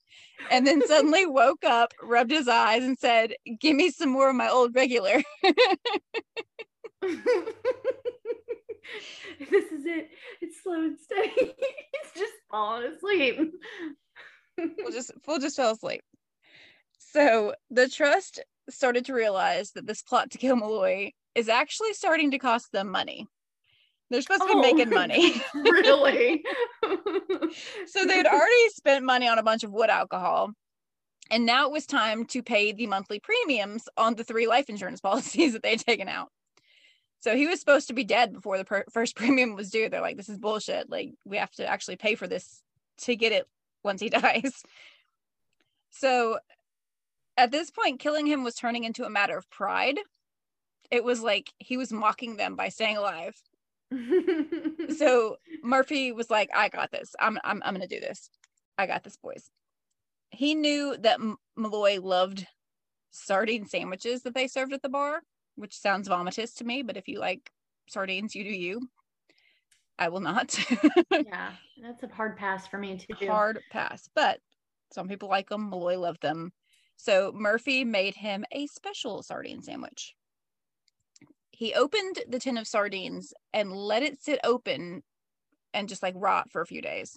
And 0.50 0.66
then 0.66 0.86
suddenly 0.86 1.26
woke 1.26 1.64
up, 1.64 1.92
rubbed 2.02 2.30
his 2.30 2.48
eyes, 2.48 2.84
and 2.84 2.98
said, 2.98 3.34
Give 3.60 3.76
me 3.76 3.90
some 3.90 4.10
more 4.10 4.30
of 4.30 4.36
my 4.36 4.48
old 4.48 4.74
regular. 4.74 5.22
is 9.82 9.86
it. 9.86 10.08
It's 10.40 10.62
slow 10.62 10.84
and 10.84 10.98
steady. 10.98 11.30
He's 11.36 12.12
just 12.16 12.32
falling 12.50 12.92
asleep. 12.92 13.38
we'll 14.58 14.92
just 14.92 15.12
we'll 15.26 15.38
just 15.38 15.56
fell 15.56 15.72
asleep. 15.72 16.02
So 16.98 17.54
the 17.70 17.88
trust 17.88 18.40
started 18.70 19.04
to 19.06 19.14
realize 19.14 19.72
that 19.72 19.86
this 19.86 20.02
plot 20.02 20.30
to 20.30 20.38
kill 20.38 20.56
Malloy 20.56 21.12
is 21.34 21.48
actually 21.48 21.94
starting 21.94 22.30
to 22.30 22.38
cost 22.38 22.72
them 22.72 22.88
money. 22.88 23.26
They're 24.10 24.22
supposed 24.22 24.42
to 24.42 24.48
be 24.48 24.60
making 24.60 24.92
oh, 24.92 24.94
money. 24.94 25.42
really? 25.54 26.44
so 27.86 28.04
they'd 28.04 28.26
already 28.26 28.68
spent 28.68 29.04
money 29.04 29.26
on 29.26 29.38
a 29.38 29.42
bunch 29.42 29.64
of 29.64 29.72
wood 29.72 29.88
alcohol. 29.90 30.52
And 31.30 31.46
now 31.46 31.66
it 31.66 31.72
was 31.72 31.86
time 31.86 32.26
to 32.26 32.42
pay 32.42 32.72
the 32.72 32.86
monthly 32.86 33.20
premiums 33.20 33.88
on 33.96 34.14
the 34.14 34.24
three 34.24 34.46
life 34.46 34.68
insurance 34.68 35.00
policies 35.00 35.54
that 35.54 35.62
they'd 35.62 35.80
taken 35.80 36.08
out. 36.08 36.28
So 37.22 37.36
he 37.36 37.46
was 37.46 37.60
supposed 37.60 37.86
to 37.86 37.94
be 37.94 38.02
dead 38.02 38.32
before 38.32 38.58
the 38.58 38.64
per- 38.64 38.84
first 38.90 39.14
premium 39.14 39.54
was 39.54 39.70
due. 39.70 39.88
They're 39.88 40.00
like, 40.00 40.16
this 40.16 40.28
is 40.28 40.38
bullshit. 40.38 40.90
Like, 40.90 41.14
we 41.24 41.36
have 41.36 41.52
to 41.52 41.66
actually 41.66 41.96
pay 41.96 42.16
for 42.16 42.26
this 42.26 42.62
to 43.02 43.16
get 43.16 43.32
it 43.32 43.46
once 43.84 44.00
he 44.00 44.08
dies. 44.10 44.62
So 45.90 46.38
at 47.36 47.52
this 47.52 47.70
point, 47.70 48.00
killing 48.00 48.26
him 48.26 48.42
was 48.42 48.56
turning 48.56 48.84
into 48.84 49.04
a 49.04 49.10
matter 49.10 49.38
of 49.38 49.48
pride. 49.50 49.98
It 50.90 51.04
was 51.04 51.22
like 51.22 51.52
he 51.58 51.76
was 51.76 51.92
mocking 51.92 52.36
them 52.36 52.56
by 52.56 52.68
staying 52.68 52.96
alive. 52.96 53.40
so 54.98 55.36
Murphy 55.62 56.10
was 56.12 56.28
like, 56.28 56.50
I 56.54 56.68
got 56.68 56.90
this. 56.90 57.14
I'm, 57.20 57.38
I'm, 57.44 57.62
I'm 57.64 57.74
going 57.74 57.86
to 57.86 57.94
do 57.94 58.00
this. 58.00 58.30
I 58.76 58.86
got 58.86 59.04
this, 59.04 59.16
boys. 59.16 59.48
He 60.30 60.54
knew 60.54 60.96
that 60.98 61.20
M- 61.20 61.36
Malloy 61.56 62.00
loved 62.00 62.46
sardine 63.10 63.66
sandwiches 63.66 64.22
that 64.22 64.34
they 64.34 64.48
served 64.48 64.72
at 64.72 64.82
the 64.82 64.88
bar, 64.88 65.22
which 65.62 65.78
sounds 65.78 66.08
vomitous 66.08 66.52
to 66.54 66.64
me, 66.64 66.82
but 66.82 66.96
if 66.96 67.06
you 67.06 67.20
like 67.20 67.52
sardines, 67.88 68.34
you 68.34 68.42
do 68.42 68.50
you. 68.50 68.88
I 69.96 70.08
will 70.08 70.20
not. 70.20 70.58
yeah, 71.12 71.52
that's 71.80 72.02
a 72.02 72.08
hard 72.08 72.36
pass 72.36 72.66
for 72.66 72.78
me 72.78 72.98
to 72.98 73.06
do. 73.14 73.28
Hard 73.28 73.60
pass, 73.70 74.08
but 74.12 74.40
some 74.92 75.06
people 75.06 75.28
like 75.28 75.48
them. 75.48 75.70
Malloy 75.70 75.98
loved 75.98 76.20
them. 76.20 76.52
So 76.96 77.30
Murphy 77.32 77.84
made 77.84 78.16
him 78.16 78.44
a 78.50 78.66
special 78.66 79.22
sardine 79.22 79.62
sandwich. 79.62 80.14
He 81.52 81.72
opened 81.74 82.24
the 82.28 82.40
tin 82.40 82.58
of 82.58 82.66
sardines 82.66 83.32
and 83.52 83.72
let 83.72 84.02
it 84.02 84.20
sit 84.20 84.40
open 84.42 85.04
and 85.72 85.88
just 85.88 86.02
like 86.02 86.14
rot 86.16 86.50
for 86.50 86.60
a 86.60 86.66
few 86.66 86.82
days. 86.82 87.16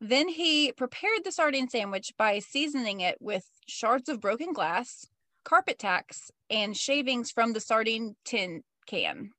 Then 0.00 0.26
he 0.26 0.72
prepared 0.72 1.24
the 1.24 1.32
sardine 1.32 1.68
sandwich 1.68 2.12
by 2.18 2.40
seasoning 2.40 3.00
it 3.00 3.18
with 3.20 3.44
shards 3.68 4.08
of 4.08 4.20
broken 4.20 4.52
glass, 4.52 5.06
carpet 5.44 5.78
tacks, 5.78 6.30
and 6.50 6.76
shavings 6.76 7.30
from 7.30 7.52
the 7.52 7.60
sardine 7.60 8.16
tin 8.24 8.62
can. 8.86 9.30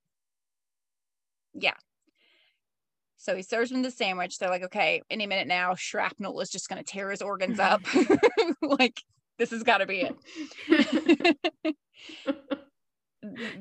Yeah. 1.53 1.73
So 3.17 3.35
he 3.35 3.41
serves 3.41 3.71
him 3.71 3.81
the 3.81 3.91
sandwich. 3.91 4.37
They're 4.37 4.49
like, 4.49 4.63
okay, 4.63 5.01
any 5.09 5.27
minute 5.27 5.47
now, 5.47 5.75
shrapnel 5.75 6.39
is 6.39 6.49
just 6.49 6.69
going 6.69 6.81
to 6.81 6.89
tear 6.89 7.11
his 7.11 7.21
organs 7.21 7.59
up. 7.59 7.81
like, 8.61 9.01
this 9.37 9.51
has 9.51 9.63
got 9.63 9.79
to 9.79 9.85
be 9.85 10.01
it. 10.01 10.15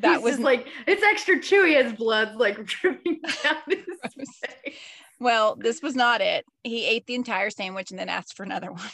that 0.01 0.15
He's 0.17 0.23
was 0.23 0.39
like 0.39 0.69
it's 0.87 1.03
extra 1.03 1.37
chewy 1.37 1.75
as 1.77 1.93
blood 1.93 2.37
like 2.37 2.65
dripping 2.65 3.21
down 3.43 3.57
his 3.69 3.85
face. 4.03 4.77
Well, 5.21 5.57
this 5.57 5.83
was 5.83 5.97
not 5.97 6.21
it. 6.21 6.45
He 6.63 6.87
ate 6.87 7.07
the 7.07 7.17
entire 7.17 7.51
sandwich 7.51 7.91
and 7.91 7.99
then 7.99 8.09
asked 8.09 8.37
for 8.37 8.45
another 8.45 8.73
one. 8.73 8.89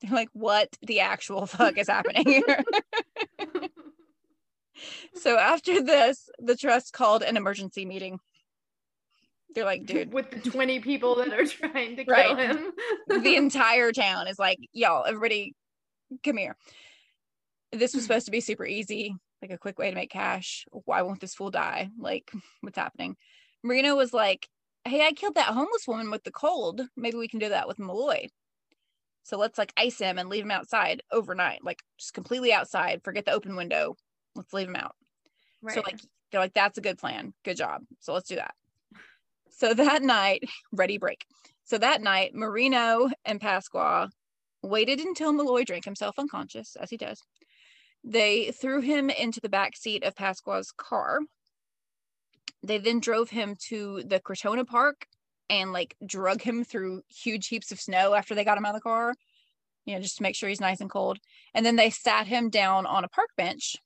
They're 0.00 0.12
like, 0.12 0.28
what 0.32 0.68
the 0.82 1.00
actual 1.00 1.46
fuck 1.46 1.76
is 1.76 1.88
happening 1.88 2.24
here? 2.26 2.64
so 5.14 5.36
after 5.36 5.82
this, 5.82 6.30
the 6.38 6.56
trust 6.56 6.92
called 6.92 7.22
an 7.22 7.36
emergency 7.36 7.84
meeting. 7.84 8.20
They're 9.54 9.64
like, 9.64 9.86
dude. 9.86 10.12
With 10.12 10.30
the 10.30 10.50
20 10.50 10.80
people 10.80 11.16
that 11.16 11.32
are 11.32 11.46
trying 11.46 11.96
to 11.96 12.04
kill 12.04 12.36
him. 12.36 12.72
the 13.08 13.36
entire 13.36 13.92
town 13.92 14.28
is 14.28 14.38
like, 14.38 14.58
y'all, 14.72 15.04
everybody 15.04 15.54
come 16.22 16.36
here. 16.36 16.56
This 17.72 17.94
was 17.94 18.04
supposed 18.04 18.26
to 18.26 18.32
be 18.32 18.40
super 18.40 18.64
easy 18.64 19.14
like 19.42 19.50
a 19.50 19.58
quick 19.58 19.78
way 19.78 19.90
to 19.90 19.96
make 19.96 20.10
cash. 20.10 20.66
Why 20.70 21.02
won't 21.02 21.20
this 21.20 21.34
fool 21.34 21.50
die? 21.50 21.90
Like, 21.98 22.30
what's 22.60 22.78
happening? 22.78 23.16
Marino 23.62 23.96
was 23.96 24.12
like, 24.12 24.48
Hey, 24.84 25.06
I 25.06 25.12
killed 25.12 25.34
that 25.34 25.48
homeless 25.48 25.86
woman 25.86 26.10
with 26.10 26.24
the 26.24 26.30
cold. 26.30 26.80
Maybe 26.96 27.18
we 27.18 27.28
can 27.28 27.40
do 27.40 27.50
that 27.50 27.68
with 27.68 27.78
Malloy. 27.78 28.28
So 29.28 29.36
let's 29.36 29.58
like 29.58 29.74
ice 29.76 29.98
him 29.98 30.16
and 30.16 30.30
leave 30.30 30.44
him 30.44 30.50
outside 30.50 31.02
overnight, 31.12 31.62
like 31.62 31.82
just 31.98 32.14
completely 32.14 32.50
outside. 32.50 33.02
Forget 33.04 33.26
the 33.26 33.32
open 33.32 33.56
window. 33.56 33.94
Let's 34.34 34.54
leave 34.54 34.68
him 34.68 34.76
out. 34.76 34.96
Right. 35.60 35.74
So 35.74 35.82
like 35.84 36.00
they're 36.32 36.40
like, 36.40 36.54
that's 36.54 36.78
a 36.78 36.80
good 36.80 36.96
plan. 36.96 37.34
Good 37.44 37.58
job. 37.58 37.82
So 38.00 38.14
let's 38.14 38.30
do 38.30 38.36
that. 38.36 38.54
So 39.50 39.74
that 39.74 40.02
night, 40.02 40.44
ready 40.72 40.96
break. 40.96 41.26
So 41.64 41.76
that 41.76 42.00
night, 42.00 42.34
Marino 42.34 43.10
and 43.26 43.38
Pasqua 43.38 44.08
waited 44.62 44.98
until 45.00 45.34
Malloy 45.34 45.64
drank 45.64 45.84
himself 45.84 46.18
unconscious, 46.18 46.74
as 46.80 46.88
he 46.88 46.96
does, 46.96 47.20
they 48.02 48.50
threw 48.52 48.80
him 48.80 49.10
into 49.10 49.40
the 49.42 49.50
back 49.50 49.76
seat 49.76 50.04
of 50.04 50.14
Pasqua's 50.14 50.72
car. 50.72 51.20
They 52.62 52.78
then 52.78 52.98
drove 52.98 53.28
him 53.28 53.56
to 53.68 54.02
the 54.06 54.20
Crotona 54.20 54.66
Park 54.66 55.06
and 55.50 55.72
like 55.72 55.96
drug 56.04 56.42
him 56.42 56.64
through 56.64 57.02
huge 57.08 57.48
heaps 57.48 57.72
of 57.72 57.80
snow 57.80 58.14
after 58.14 58.34
they 58.34 58.44
got 58.44 58.58
him 58.58 58.64
out 58.64 58.74
of 58.74 58.80
the 58.80 58.88
car, 58.88 59.14
you 59.84 59.94
know, 59.94 60.00
just 60.00 60.16
to 60.18 60.22
make 60.22 60.34
sure 60.34 60.48
he's 60.48 60.60
nice 60.60 60.80
and 60.80 60.90
cold. 60.90 61.18
And 61.54 61.64
then 61.64 61.76
they 61.76 61.90
sat 61.90 62.26
him 62.26 62.50
down 62.50 62.86
on 62.86 63.04
a 63.04 63.08
park 63.08 63.30
bench, 63.36 63.76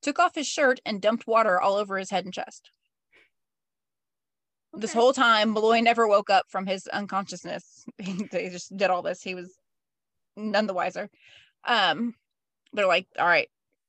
took 0.00 0.18
off 0.18 0.34
his 0.34 0.46
shirt, 0.46 0.80
and 0.86 1.00
dumped 1.00 1.26
water 1.26 1.60
all 1.60 1.74
over 1.74 1.98
his 1.98 2.10
head 2.10 2.24
and 2.24 2.34
chest. 2.34 2.70
Okay. 4.74 4.80
This 4.80 4.94
whole 4.94 5.12
time, 5.12 5.52
Malloy 5.52 5.80
never 5.80 6.08
woke 6.08 6.30
up 6.30 6.46
from 6.48 6.66
his 6.66 6.86
unconsciousness. 6.86 7.84
they 7.98 8.48
just 8.48 8.74
did 8.76 8.90
all 8.90 9.02
this. 9.02 9.22
He 9.22 9.34
was 9.34 9.54
none 10.36 10.66
the 10.66 10.74
wiser. 10.74 11.10
Um, 11.64 12.14
they're 12.72 12.86
like, 12.86 13.06
all 13.18 13.26
right, 13.26 13.48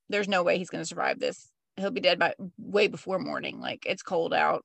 there's 0.10 0.28
no 0.28 0.43
way 0.43 0.58
he's 0.58 0.69
going 0.69 0.82
to 0.82 0.88
survive 0.88 1.19
this. 1.19 1.49
He'll 1.78 1.91
be 1.91 2.02
dead 2.02 2.19
by 2.19 2.36
way 2.58 2.88
before 2.88 3.17
morning. 3.17 3.60
Like 3.60 3.86
it's 3.86 4.04
cold 4.04 4.34
out. 4.34 4.63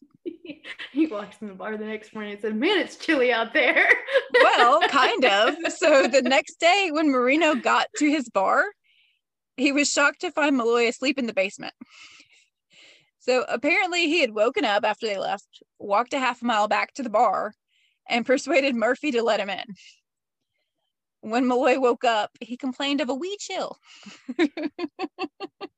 he 0.92 1.06
walks 1.06 1.36
in 1.40 1.48
the 1.48 1.54
bar 1.54 1.76
the 1.76 1.84
next 1.84 2.14
morning 2.14 2.32
and 2.32 2.40
said, 2.40 2.56
Man, 2.56 2.78
it's 2.78 2.96
chilly 2.96 3.32
out 3.32 3.52
there. 3.52 3.88
well, 4.42 4.80
kind 4.88 5.24
of. 5.24 5.56
So 5.76 6.06
the 6.06 6.22
next 6.22 6.60
day, 6.60 6.90
when 6.92 7.10
Marino 7.10 7.54
got 7.54 7.88
to 7.98 8.10
his 8.10 8.28
bar, 8.28 8.64
he 9.56 9.72
was 9.72 9.90
shocked 9.90 10.20
to 10.20 10.30
find 10.30 10.56
Malloy 10.56 10.88
asleep 10.88 11.18
in 11.18 11.26
the 11.26 11.34
basement. 11.34 11.74
So 13.20 13.44
apparently, 13.48 14.06
he 14.06 14.20
had 14.20 14.32
woken 14.32 14.64
up 14.64 14.84
after 14.84 15.06
they 15.06 15.18
left, 15.18 15.62
walked 15.78 16.14
a 16.14 16.18
half 16.18 16.42
mile 16.42 16.68
back 16.68 16.94
to 16.94 17.02
the 17.02 17.10
bar, 17.10 17.52
and 18.08 18.24
persuaded 18.24 18.74
Murphy 18.74 19.10
to 19.12 19.22
let 19.22 19.40
him 19.40 19.50
in. 19.50 19.64
When 21.20 21.48
Malloy 21.48 21.78
woke 21.78 22.04
up, 22.04 22.30
he 22.40 22.56
complained 22.56 23.00
of 23.00 23.08
a 23.08 23.14
wee 23.14 23.36
chill. 23.38 23.76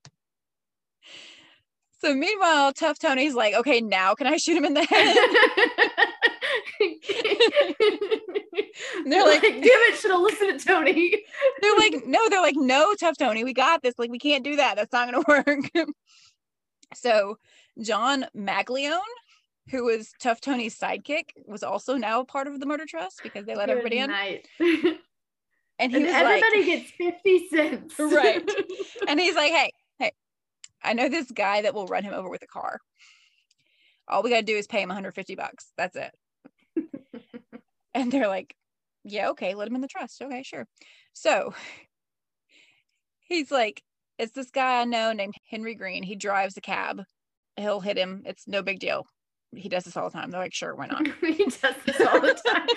so 2.01 2.15
meanwhile, 2.15 2.73
Tough 2.73 2.99
Tony's 2.99 3.35
like, 3.35 3.55
okay, 3.55 3.81
now 3.81 4.15
can 4.15 4.27
I 4.27 4.37
shoot 4.39 4.57
him 4.57 4.65
in 4.65 4.75
the 4.75 4.85
head? 4.85 5.17
they're 9.07 9.27
like, 9.27 9.43
damn 9.43 9.63
it, 9.63 9.99
should 9.99 10.11
have 10.11 10.21
listened 10.21 10.59
to 10.59 10.67
Tony. 10.67 11.23
they're 11.61 11.77
like, 11.77 12.03
no, 12.07 12.29
they're 12.29 12.41
like, 12.41 12.57
no, 12.57 12.95
Tough 12.95 13.17
Tony, 13.19 13.45
we 13.45 13.53
got 13.53 13.83
this. 13.83 13.99
Like, 13.99 14.11
we 14.11 14.19
can't 14.19 14.45
do 14.45 14.57
that. 14.57 14.77
That's 14.77 14.93
not 14.93 15.11
gonna 15.13 15.25
work. 15.29 15.71
so 16.95 17.39
John 17.83 18.27
Maglione, 18.37 18.99
who 19.71 19.85
was 19.85 20.13
Tough 20.21 20.41
Tony's 20.41 20.79
sidekick, 20.79 21.31
was 21.47 21.63
also 21.63 21.97
now 21.97 22.21
a 22.21 22.25
part 22.25 22.47
of 22.47 22.61
the 22.61 22.67
murder 22.67 22.87
trust 22.87 23.21
because 23.23 23.45
they 23.45 23.55
let 23.55 23.67
Good 23.67 23.79
everybody 23.79 24.07
night. 24.07 24.47
in. 24.59 24.99
And, 25.79 25.95
and 25.95 26.07
everybody 26.07 26.59
like, 26.59 26.67
gets 26.67 26.91
50 26.91 27.49
cents. 27.49 27.95
right. 27.99 28.47
And 29.09 29.19
he's 29.19 29.35
like, 29.35 29.51
hey, 29.51 29.71
I 30.83 30.93
know 30.93 31.09
this 31.09 31.31
guy 31.31 31.63
that 31.63 31.75
will 31.75 31.87
run 31.87 32.05
him 32.05 32.15
over 32.15 32.29
with 32.29 32.43
a 32.43 32.47
car. 32.47 32.79
All 34.09 34.23
we 34.23 34.31
got 34.31 34.37
to 34.37 34.43
do 34.43 34.57
is 34.57 34.67
pay 34.67 34.83
him 34.83 34.89
150 34.89 35.35
bucks. 35.35 35.73
That's 35.77 35.97
it. 35.97 36.13
and 37.95 38.11
they're 38.11 38.29
like, 38.29 38.55
yeah, 39.05 39.31
okay, 39.31 39.55
let 39.55 39.69
him 39.69 39.77
in 39.77 39.81
the 39.81 39.89
trust. 39.89 40.21
Okay, 40.21 40.43
sure. 40.43 40.67
So 41.13 41.55
he's 43.21 43.51
like, 43.51 43.83
it's 44.19 44.33
this 44.33 44.51
guy 44.51 44.81
I 44.81 44.85
know 44.85 45.13
named 45.13 45.35
Henry 45.49 45.75
Green. 45.75 46.03
He 46.03 46.17
drives 46.17 46.57
a 46.57 46.61
cab. 46.61 47.03
He'll 47.57 47.81
hit 47.81 47.97
him. 47.97 48.23
It's 48.27 48.47
no 48.47 48.63
big 48.63 48.79
deal. 48.79 49.07
He 49.55 49.69
does 49.69 49.85
this 49.85 49.97
all 49.97 50.09
the 50.09 50.17
time. 50.17 50.31
They're 50.31 50.41
like, 50.41 50.55
sure, 50.55 50.75
why 50.75 50.87
not? 50.87 51.07
he 51.21 51.45
does 51.45 51.75
this 51.85 52.01
all 52.01 52.21
the 52.21 52.39
time. 52.47 52.69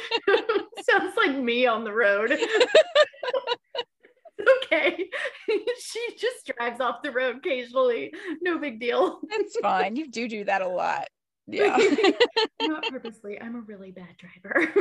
Sounds 0.90 1.14
like 1.18 1.36
me 1.38 1.68
on 1.68 1.84
the 1.84 1.94
road. 1.94 2.32
okay. 4.64 5.10
she 5.80 6.16
just 6.18 6.52
drives 6.58 6.80
off 6.80 7.02
the 7.04 7.12
road 7.12 7.38
occasionally. 7.38 8.14
No 8.42 8.58
big 8.58 8.80
deal. 8.80 9.20
It's 9.30 9.58
fine. 9.60 9.96
You 9.96 10.10
do 10.10 10.28
do 10.28 10.46
that 10.46 10.62
a 10.62 10.68
lot. 10.68 11.08
Yeah. 11.48 11.78
Not 12.62 12.84
purposely. 12.90 13.42
I'm 13.42 13.56
a 13.56 13.62
really 13.62 13.92
bad 13.92 14.16
driver. 14.18 14.72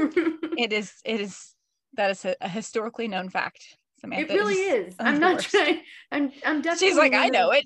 it 0.56 0.72
is, 0.72 0.92
it 1.04 1.20
is, 1.20 1.54
that 1.94 2.10
is 2.10 2.24
a, 2.24 2.36
a 2.40 2.48
historically 2.48 3.08
known 3.08 3.28
fact. 3.28 3.76
Samantha 4.00 4.32
it 4.32 4.36
really 4.36 4.54
is. 4.54 4.88
is. 4.88 4.94
I'm 4.98 5.20
not 5.20 5.38
trying. 5.40 5.80
I'm. 6.10 6.32
I'm 6.44 6.60
definitely. 6.60 6.88
She's 6.88 6.96
like, 6.96 7.14
I 7.14 7.28
know 7.28 7.52
it. 7.52 7.64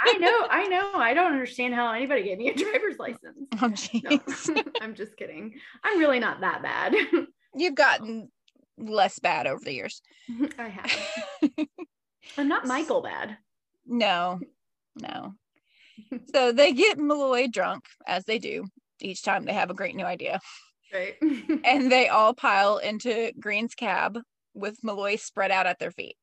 I 0.00 0.14
know. 0.14 0.46
I 0.48 0.66
know. 0.66 0.92
I 0.94 1.12
don't 1.12 1.30
understand 1.30 1.74
how 1.74 1.92
anybody 1.92 2.22
gave 2.22 2.38
me 2.38 2.48
a 2.48 2.54
driver's 2.54 2.98
license. 2.98 3.36
Oh, 3.54 3.68
jeez. 3.68 4.48
No, 4.48 4.62
I'm 4.80 4.94
just 4.94 5.14
kidding. 5.18 5.52
I'm 5.82 5.98
really 5.98 6.20
not 6.20 6.40
that 6.40 6.62
bad. 6.62 6.94
You've 7.54 7.74
gotten 7.74 8.30
less 8.78 9.18
bad 9.18 9.46
over 9.46 9.62
the 9.62 9.74
years. 9.74 10.00
I 10.58 10.68
have. 10.68 11.68
I'm 12.36 12.48
not 12.48 12.66
Michael 12.66 13.02
bad. 13.02 13.36
No, 13.86 14.40
no. 14.96 15.34
so 16.34 16.52
they 16.52 16.72
get 16.72 16.98
Malloy 16.98 17.48
drunk, 17.48 17.84
as 18.06 18.24
they 18.24 18.38
do 18.38 18.66
each 19.00 19.22
time 19.22 19.44
they 19.44 19.52
have 19.52 19.70
a 19.70 19.74
great 19.74 19.94
new 19.94 20.04
idea. 20.04 20.40
right. 20.92 21.14
And 21.64 21.90
they 21.90 22.08
all 22.08 22.34
pile 22.34 22.78
into 22.78 23.32
Green's 23.38 23.74
cab 23.74 24.18
with 24.54 24.82
Malloy 24.82 25.16
spread 25.16 25.50
out 25.50 25.66
at 25.66 25.78
their 25.78 25.90
feet. 25.90 26.16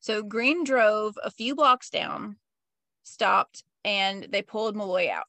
So 0.00 0.22
Green 0.22 0.62
drove 0.64 1.16
a 1.22 1.30
few 1.30 1.54
blocks 1.54 1.90
down, 1.90 2.36
stopped, 3.02 3.64
and 3.84 4.28
they 4.30 4.42
pulled 4.42 4.76
Malloy 4.76 5.10
out. 5.10 5.24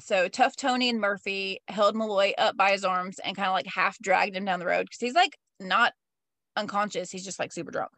So 0.00 0.28
Tough 0.28 0.56
Tony 0.56 0.88
and 0.88 1.00
Murphy 1.00 1.60
held 1.68 1.94
Malloy 1.94 2.32
up 2.36 2.56
by 2.56 2.72
his 2.72 2.84
arms 2.84 3.20
and 3.20 3.36
kind 3.36 3.46
of 3.46 3.54
like 3.54 3.66
half 3.66 3.98
dragged 3.98 4.34
him 4.34 4.44
down 4.44 4.58
the 4.58 4.66
road 4.66 4.86
because 4.86 4.98
he's 4.98 5.14
like 5.14 5.36
not 5.60 5.92
unconscious. 6.56 7.10
He's 7.10 7.24
just 7.24 7.38
like 7.38 7.52
super 7.52 7.70
drunk. 7.70 7.92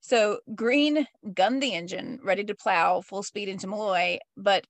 So 0.00 0.40
Green 0.54 1.06
gunned 1.32 1.62
the 1.62 1.74
engine, 1.74 2.20
ready 2.22 2.44
to 2.44 2.54
plow 2.54 3.00
full 3.00 3.22
speed 3.22 3.48
into 3.48 3.66
Malloy, 3.66 4.18
but 4.36 4.66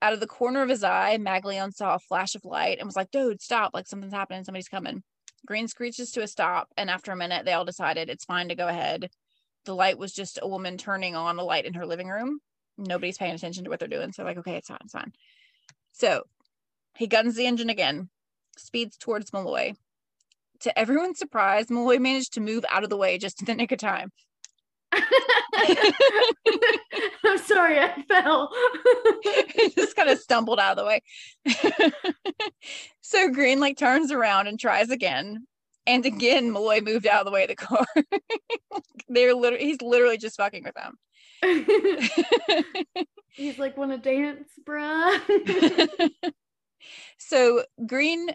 out 0.00 0.12
of 0.12 0.20
the 0.20 0.26
corner 0.26 0.62
of 0.62 0.68
his 0.68 0.84
eye, 0.84 1.16
Maglione 1.18 1.72
saw 1.72 1.94
a 1.94 1.98
flash 1.98 2.34
of 2.34 2.44
light 2.44 2.78
and 2.78 2.86
was 2.86 2.94
like, 2.94 3.10
dude, 3.10 3.40
stop. 3.40 3.70
Like 3.72 3.86
something's 3.86 4.12
happening. 4.12 4.44
Somebody's 4.44 4.68
coming. 4.68 5.02
Green 5.46 5.66
screeches 5.66 6.10
to 6.12 6.22
a 6.22 6.28
stop. 6.28 6.68
And 6.76 6.90
after 6.90 7.10
a 7.10 7.16
minute, 7.16 7.46
they 7.46 7.54
all 7.54 7.64
decided 7.64 8.10
it's 8.10 8.26
fine 8.26 8.48
to 8.48 8.54
go 8.54 8.68
ahead. 8.68 9.08
The 9.64 9.74
light 9.74 9.98
was 9.98 10.12
just 10.12 10.38
a 10.42 10.48
woman 10.48 10.76
turning 10.76 11.16
on 11.16 11.38
a 11.38 11.42
light 11.42 11.64
in 11.64 11.74
her 11.74 11.86
living 11.86 12.08
room. 12.08 12.38
Nobody's 12.76 13.16
paying 13.16 13.34
attention 13.34 13.64
to 13.64 13.70
what 13.70 13.78
they're 13.78 13.88
doing. 13.88 14.12
So, 14.12 14.24
like, 14.24 14.36
okay, 14.36 14.56
it's 14.56 14.68
fine, 14.68 14.78
it's 14.84 14.92
fine. 14.92 15.12
So 15.92 16.24
he 16.96 17.06
guns 17.06 17.34
the 17.34 17.46
engine 17.46 17.70
again, 17.70 18.10
speeds 18.58 18.98
towards 18.98 19.32
Malloy. 19.32 19.72
To 20.64 20.78
everyone's 20.78 21.18
surprise, 21.18 21.68
Malloy 21.68 21.98
managed 21.98 22.32
to 22.34 22.40
move 22.40 22.64
out 22.70 22.84
of 22.84 22.90
the 22.90 22.96
way 22.96 23.18
just 23.18 23.38
in 23.38 23.44
the 23.44 23.54
nick 23.54 23.70
of 23.70 23.78
time. 23.78 24.10
I'm 27.22 27.36
sorry, 27.36 27.78
I 27.78 28.02
fell. 28.08 28.50
he 29.52 29.68
just 29.76 29.94
kind 29.94 30.08
of 30.08 30.18
stumbled 30.18 30.58
out 30.58 30.78
of 30.78 30.82
the 30.82 30.86
way. 30.86 31.02
so 33.02 33.28
Green 33.30 33.60
like 33.60 33.76
turns 33.76 34.10
around 34.10 34.46
and 34.46 34.58
tries 34.58 34.88
again. 34.88 35.46
And 35.86 36.06
again, 36.06 36.50
Malloy 36.50 36.80
moved 36.80 37.06
out 37.06 37.20
of 37.20 37.26
the 37.26 37.30
way 37.30 37.42
of 37.42 37.48
the 37.48 37.56
car. 37.56 37.84
They're 39.08 39.34
literally 39.34 39.66
he's 39.66 39.82
literally 39.82 40.16
just 40.16 40.38
fucking 40.38 40.64
with 40.64 40.76
them. 40.76 40.94
He's 43.32 43.58
like, 43.58 43.76
wanna 43.76 43.98
dance, 43.98 44.48
bruh? 44.66 45.20
so 47.18 47.64
Green 47.86 48.30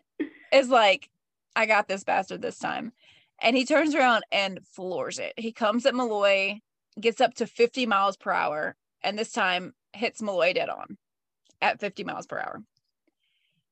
is 0.53 0.69
like, 0.69 1.09
I 1.55 1.65
got 1.65 1.88
this 1.88 2.03
bastard 2.03 2.41
this 2.41 2.59
time. 2.59 2.91
And 3.41 3.55
he 3.55 3.65
turns 3.65 3.95
around 3.95 4.23
and 4.31 4.59
floors 4.73 5.17
it. 5.19 5.33
He 5.38 5.51
comes 5.51 5.85
at 5.85 5.95
Malloy, 5.95 6.59
gets 6.99 7.21
up 7.21 7.33
to 7.35 7.47
50 7.47 7.85
miles 7.85 8.17
per 8.17 8.31
hour, 8.31 8.75
and 9.01 9.17
this 9.17 9.31
time 9.31 9.73
hits 9.93 10.21
Malloy 10.21 10.53
dead 10.53 10.69
on 10.69 10.97
at 11.62 11.79
50 11.79 12.03
miles 12.03 12.27
per 12.27 12.38
hour. 12.38 12.63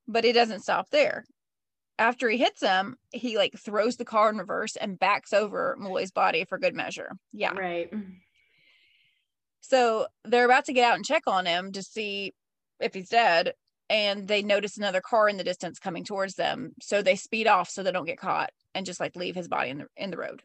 But 0.06 0.24
he 0.24 0.32
doesn't 0.32 0.62
stop 0.62 0.88
there. 0.90 1.24
After 1.98 2.28
he 2.28 2.38
hits 2.38 2.62
him, 2.62 2.96
he 3.12 3.36
like 3.36 3.58
throws 3.58 3.96
the 3.96 4.04
car 4.04 4.30
in 4.30 4.38
reverse 4.38 4.76
and 4.76 4.98
backs 4.98 5.32
over 5.32 5.76
Malloy's 5.78 6.12
body 6.12 6.44
for 6.44 6.58
good 6.58 6.74
measure. 6.74 7.10
Yeah. 7.32 7.52
right. 7.52 7.92
So 9.60 10.06
they're 10.24 10.44
about 10.44 10.64
to 10.66 10.72
get 10.72 10.88
out 10.88 10.96
and 10.96 11.04
check 11.04 11.24
on 11.26 11.44
him 11.44 11.72
to 11.72 11.82
see 11.82 12.32
if 12.80 12.94
he's 12.94 13.08
dead. 13.08 13.52
And 13.90 14.28
they 14.28 14.42
notice 14.42 14.76
another 14.76 15.00
car 15.00 15.28
in 15.28 15.38
the 15.38 15.44
distance 15.44 15.78
coming 15.78 16.04
towards 16.04 16.34
them. 16.34 16.72
So 16.82 17.00
they 17.00 17.16
speed 17.16 17.46
off 17.46 17.70
so 17.70 17.82
they 17.82 17.92
don't 17.92 18.04
get 18.04 18.18
caught 18.18 18.50
and 18.74 18.84
just 18.84 19.00
like 19.00 19.16
leave 19.16 19.34
his 19.34 19.48
body 19.48 19.70
in 19.70 19.78
the 19.78 19.86
in 19.96 20.10
the 20.10 20.18
road. 20.18 20.42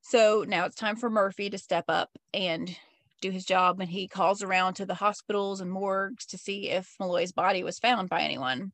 So 0.00 0.44
now 0.46 0.66
it's 0.66 0.76
time 0.76 0.96
for 0.96 1.08
Murphy 1.08 1.48
to 1.50 1.58
step 1.58 1.84
up 1.88 2.10
and 2.34 2.76
do 3.22 3.30
his 3.30 3.44
job. 3.44 3.80
And 3.80 3.88
he 3.88 4.06
calls 4.06 4.42
around 4.42 4.74
to 4.74 4.86
the 4.86 4.94
hospitals 4.94 5.60
and 5.60 5.70
morgues 5.70 6.26
to 6.26 6.38
see 6.38 6.68
if 6.68 6.94
Malloy's 7.00 7.32
body 7.32 7.64
was 7.64 7.78
found 7.78 8.10
by 8.10 8.20
anyone. 8.20 8.72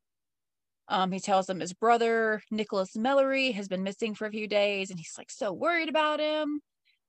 Um, 0.89 1.11
he 1.13 1.21
tells 1.21 1.45
them 1.45 1.61
his 1.61 1.71
brother, 1.73 2.41
Nicholas 2.51 2.97
mellory 2.97 3.51
has 3.53 3.69
been 3.69 3.83
missing 3.83 4.13
for 4.13 4.27
a 4.27 4.31
few 4.31 4.45
days, 4.45 4.89
and 4.89 4.99
he's 4.99 5.15
like 5.17 5.31
so 5.31 5.53
worried 5.53 5.87
about 5.87 6.19
him. 6.19 6.59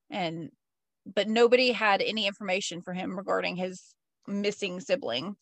And 0.09 0.51
but 1.05 1.29
nobody 1.29 1.73
had 1.73 2.01
any 2.01 2.29
information 2.29 2.81
for 2.81 2.93
him 2.93 3.17
regarding 3.17 3.57
his 3.57 3.83
missing 4.27 4.81
sibling. 4.81 5.37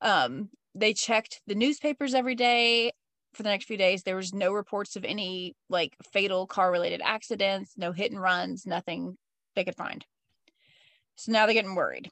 Um, 0.00 0.50
they 0.74 0.94
checked 0.94 1.40
the 1.46 1.54
newspapers 1.54 2.14
every 2.14 2.34
day 2.34 2.92
for 3.34 3.42
the 3.42 3.48
next 3.48 3.66
few 3.66 3.76
days. 3.76 4.02
There 4.02 4.16
was 4.16 4.32
no 4.32 4.52
reports 4.52 4.96
of 4.96 5.04
any 5.04 5.54
like 5.68 5.94
fatal 6.12 6.46
car 6.46 6.70
related 6.70 7.00
accidents, 7.04 7.74
no 7.76 7.92
hit 7.92 8.12
and 8.12 8.20
runs, 8.20 8.66
nothing 8.66 9.16
they 9.54 9.64
could 9.64 9.76
find. 9.76 10.04
So 11.16 11.32
now 11.32 11.46
they're 11.46 11.54
getting 11.54 11.74
worried. 11.74 12.10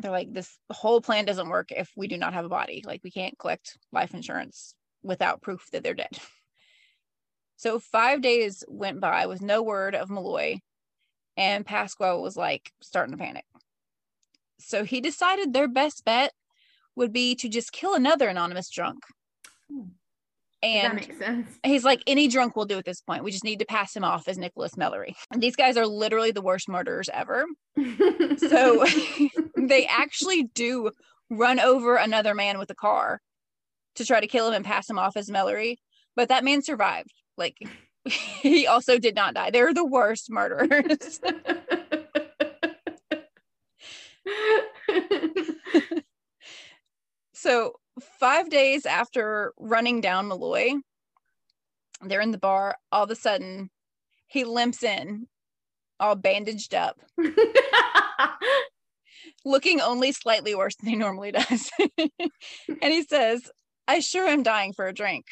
They're 0.00 0.10
like, 0.10 0.32
this 0.32 0.58
whole 0.70 1.00
plan 1.00 1.24
doesn't 1.24 1.48
work 1.48 1.72
if 1.72 1.90
we 1.96 2.08
do 2.08 2.18
not 2.18 2.34
have 2.34 2.44
a 2.44 2.50
body. 2.50 2.82
Like, 2.84 3.00
we 3.02 3.10
can't 3.10 3.38
collect 3.38 3.78
life 3.92 4.12
insurance 4.12 4.74
without 5.02 5.40
proof 5.40 5.68
that 5.72 5.82
they're 5.82 5.94
dead. 5.94 6.18
So, 7.56 7.78
five 7.78 8.20
days 8.20 8.62
went 8.68 9.00
by 9.00 9.24
with 9.24 9.40
no 9.40 9.62
word 9.62 9.94
of 9.94 10.10
Malloy, 10.10 10.60
and 11.38 11.64
Pasqua 11.64 12.20
was 12.20 12.36
like 12.36 12.70
starting 12.82 13.12
to 13.12 13.18
panic. 13.18 13.46
So, 14.58 14.84
he 14.84 15.00
decided 15.00 15.52
their 15.52 15.68
best 15.68 16.04
bet 16.04 16.32
would 16.96 17.12
be 17.12 17.34
to 17.36 17.48
just 17.48 17.72
kill 17.72 17.94
another 17.94 18.28
anonymous 18.28 18.70
drunk. 18.70 19.02
Hmm. 19.70 19.88
that 20.62 20.68
And 20.68 20.94
makes 20.94 21.18
sense. 21.18 21.50
he's 21.62 21.84
like, 21.84 22.02
any 22.06 22.26
drunk 22.28 22.56
will 22.56 22.64
do 22.64 22.78
at 22.78 22.84
this 22.84 23.00
point. 23.02 23.22
We 23.24 23.30
just 23.30 23.44
need 23.44 23.58
to 23.58 23.66
pass 23.66 23.94
him 23.94 24.04
off 24.04 24.26
as 24.28 24.38
Nicholas 24.38 24.74
Mellory. 24.76 25.14
And 25.30 25.42
these 25.42 25.56
guys 25.56 25.76
are 25.76 25.86
literally 25.86 26.30
the 26.32 26.40
worst 26.42 26.68
murderers 26.68 27.08
ever. 27.12 27.44
So 28.38 28.84
they 29.56 29.86
actually 29.86 30.44
do 30.54 30.90
run 31.30 31.58
over 31.60 31.96
another 31.96 32.34
man 32.34 32.58
with 32.58 32.70
a 32.70 32.74
car 32.74 33.20
to 33.96 34.04
try 34.04 34.20
to 34.20 34.26
kill 34.26 34.48
him 34.48 34.54
and 34.54 34.64
pass 34.64 34.88
him 34.88 34.98
off 34.98 35.16
as 35.16 35.28
Mellory. 35.30 35.76
But 36.14 36.28
that 36.28 36.44
man 36.44 36.62
survived. 36.62 37.12
Like 37.36 37.56
he 38.42 38.66
also 38.66 38.98
did 38.98 39.14
not 39.14 39.34
die. 39.34 39.50
They're 39.50 39.74
the 39.74 39.84
worst 39.86 40.30
murderers. 40.30 41.20
so 47.34 47.74
five 48.18 48.50
days 48.50 48.86
after 48.86 49.52
running 49.58 50.00
down 50.00 50.28
Malloy, 50.28 50.74
they're 52.02 52.20
in 52.20 52.30
the 52.30 52.38
bar. 52.38 52.76
All 52.92 53.04
of 53.04 53.10
a 53.10 53.16
sudden, 53.16 53.70
he 54.26 54.44
limps 54.44 54.82
in, 54.82 55.26
all 55.98 56.14
bandaged 56.14 56.74
up, 56.74 57.00
looking 59.44 59.80
only 59.80 60.12
slightly 60.12 60.54
worse 60.54 60.76
than 60.76 60.88
he 60.88 60.96
normally 60.96 61.32
does. 61.32 61.70
and 61.98 62.10
he 62.82 63.02
says, 63.02 63.50
I 63.88 64.00
sure 64.00 64.26
am 64.26 64.42
dying 64.42 64.72
for 64.72 64.86
a 64.86 64.94
drink. 64.94 65.26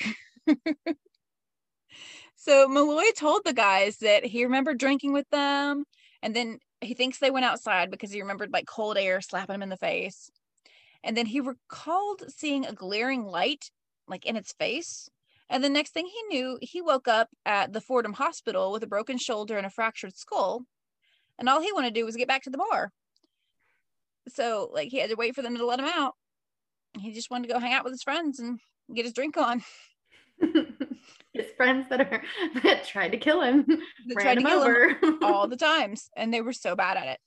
so 2.36 2.68
Malloy 2.68 3.10
told 3.16 3.42
the 3.44 3.52
guys 3.52 3.98
that 3.98 4.24
he 4.24 4.44
remembered 4.44 4.78
drinking 4.78 5.12
with 5.12 5.28
them. 5.30 5.84
And 6.22 6.34
then 6.34 6.58
he 6.84 6.94
thinks 6.94 7.18
they 7.18 7.30
went 7.30 7.46
outside 7.46 7.90
because 7.90 8.10
he 8.10 8.20
remembered 8.20 8.52
like 8.52 8.66
cold 8.66 8.96
air 8.96 9.20
slapping 9.20 9.54
him 9.54 9.62
in 9.62 9.68
the 9.68 9.76
face. 9.76 10.30
And 11.02 11.16
then 11.16 11.26
he 11.26 11.40
recalled 11.40 12.22
seeing 12.28 12.64
a 12.64 12.72
glaring 12.72 13.24
light 13.24 13.70
like 14.08 14.26
in 14.26 14.36
its 14.36 14.52
face. 14.52 15.08
And 15.50 15.62
the 15.62 15.68
next 15.68 15.92
thing 15.92 16.06
he 16.06 16.36
knew, 16.36 16.58
he 16.62 16.80
woke 16.80 17.06
up 17.06 17.28
at 17.44 17.72
the 17.72 17.80
Fordham 17.80 18.14
Hospital 18.14 18.72
with 18.72 18.82
a 18.82 18.88
broken 18.88 19.18
shoulder 19.18 19.58
and 19.58 19.66
a 19.66 19.70
fractured 19.70 20.16
skull. 20.16 20.64
And 21.38 21.48
all 21.48 21.60
he 21.60 21.72
wanted 21.72 21.94
to 21.94 22.00
do 22.00 22.06
was 22.06 22.16
get 22.16 22.28
back 22.28 22.42
to 22.44 22.50
the 22.50 22.58
bar. 22.58 22.92
So, 24.28 24.70
like, 24.72 24.88
he 24.88 24.98
had 24.98 25.10
to 25.10 25.16
wait 25.16 25.34
for 25.34 25.42
them 25.42 25.56
to 25.56 25.66
let 25.66 25.80
him 25.80 25.84
out. 25.86 26.14
He 26.98 27.12
just 27.12 27.30
wanted 27.30 27.48
to 27.48 27.54
go 27.54 27.60
hang 27.60 27.74
out 27.74 27.84
with 27.84 27.92
his 27.92 28.02
friends 28.02 28.38
and 28.40 28.58
get 28.94 29.04
his 29.04 29.12
drink 29.12 29.36
on. 29.36 29.62
His 31.34 31.46
friends 31.56 31.88
that 31.90 32.00
are 32.00 32.22
that 32.62 32.86
tried 32.86 33.10
to 33.10 33.18
kill 33.18 33.42
him 33.42 33.66
They 34.08 34.14
ran 34.14 34.24
tried 34.24 34.34
to 34.36 34.40
him 34.40 34.46
kill 34.46 35.10
him 35.12 35.18
all 35.22 35.48
the 35.48 35.56
times, 35.56 36.08
and 36.16 36.32
they 36.32 36.40
were 36.40 36.52
so 36.52 36.76
bad 36.76 36.96
at 36.96 37.08
it. 37.08 37.18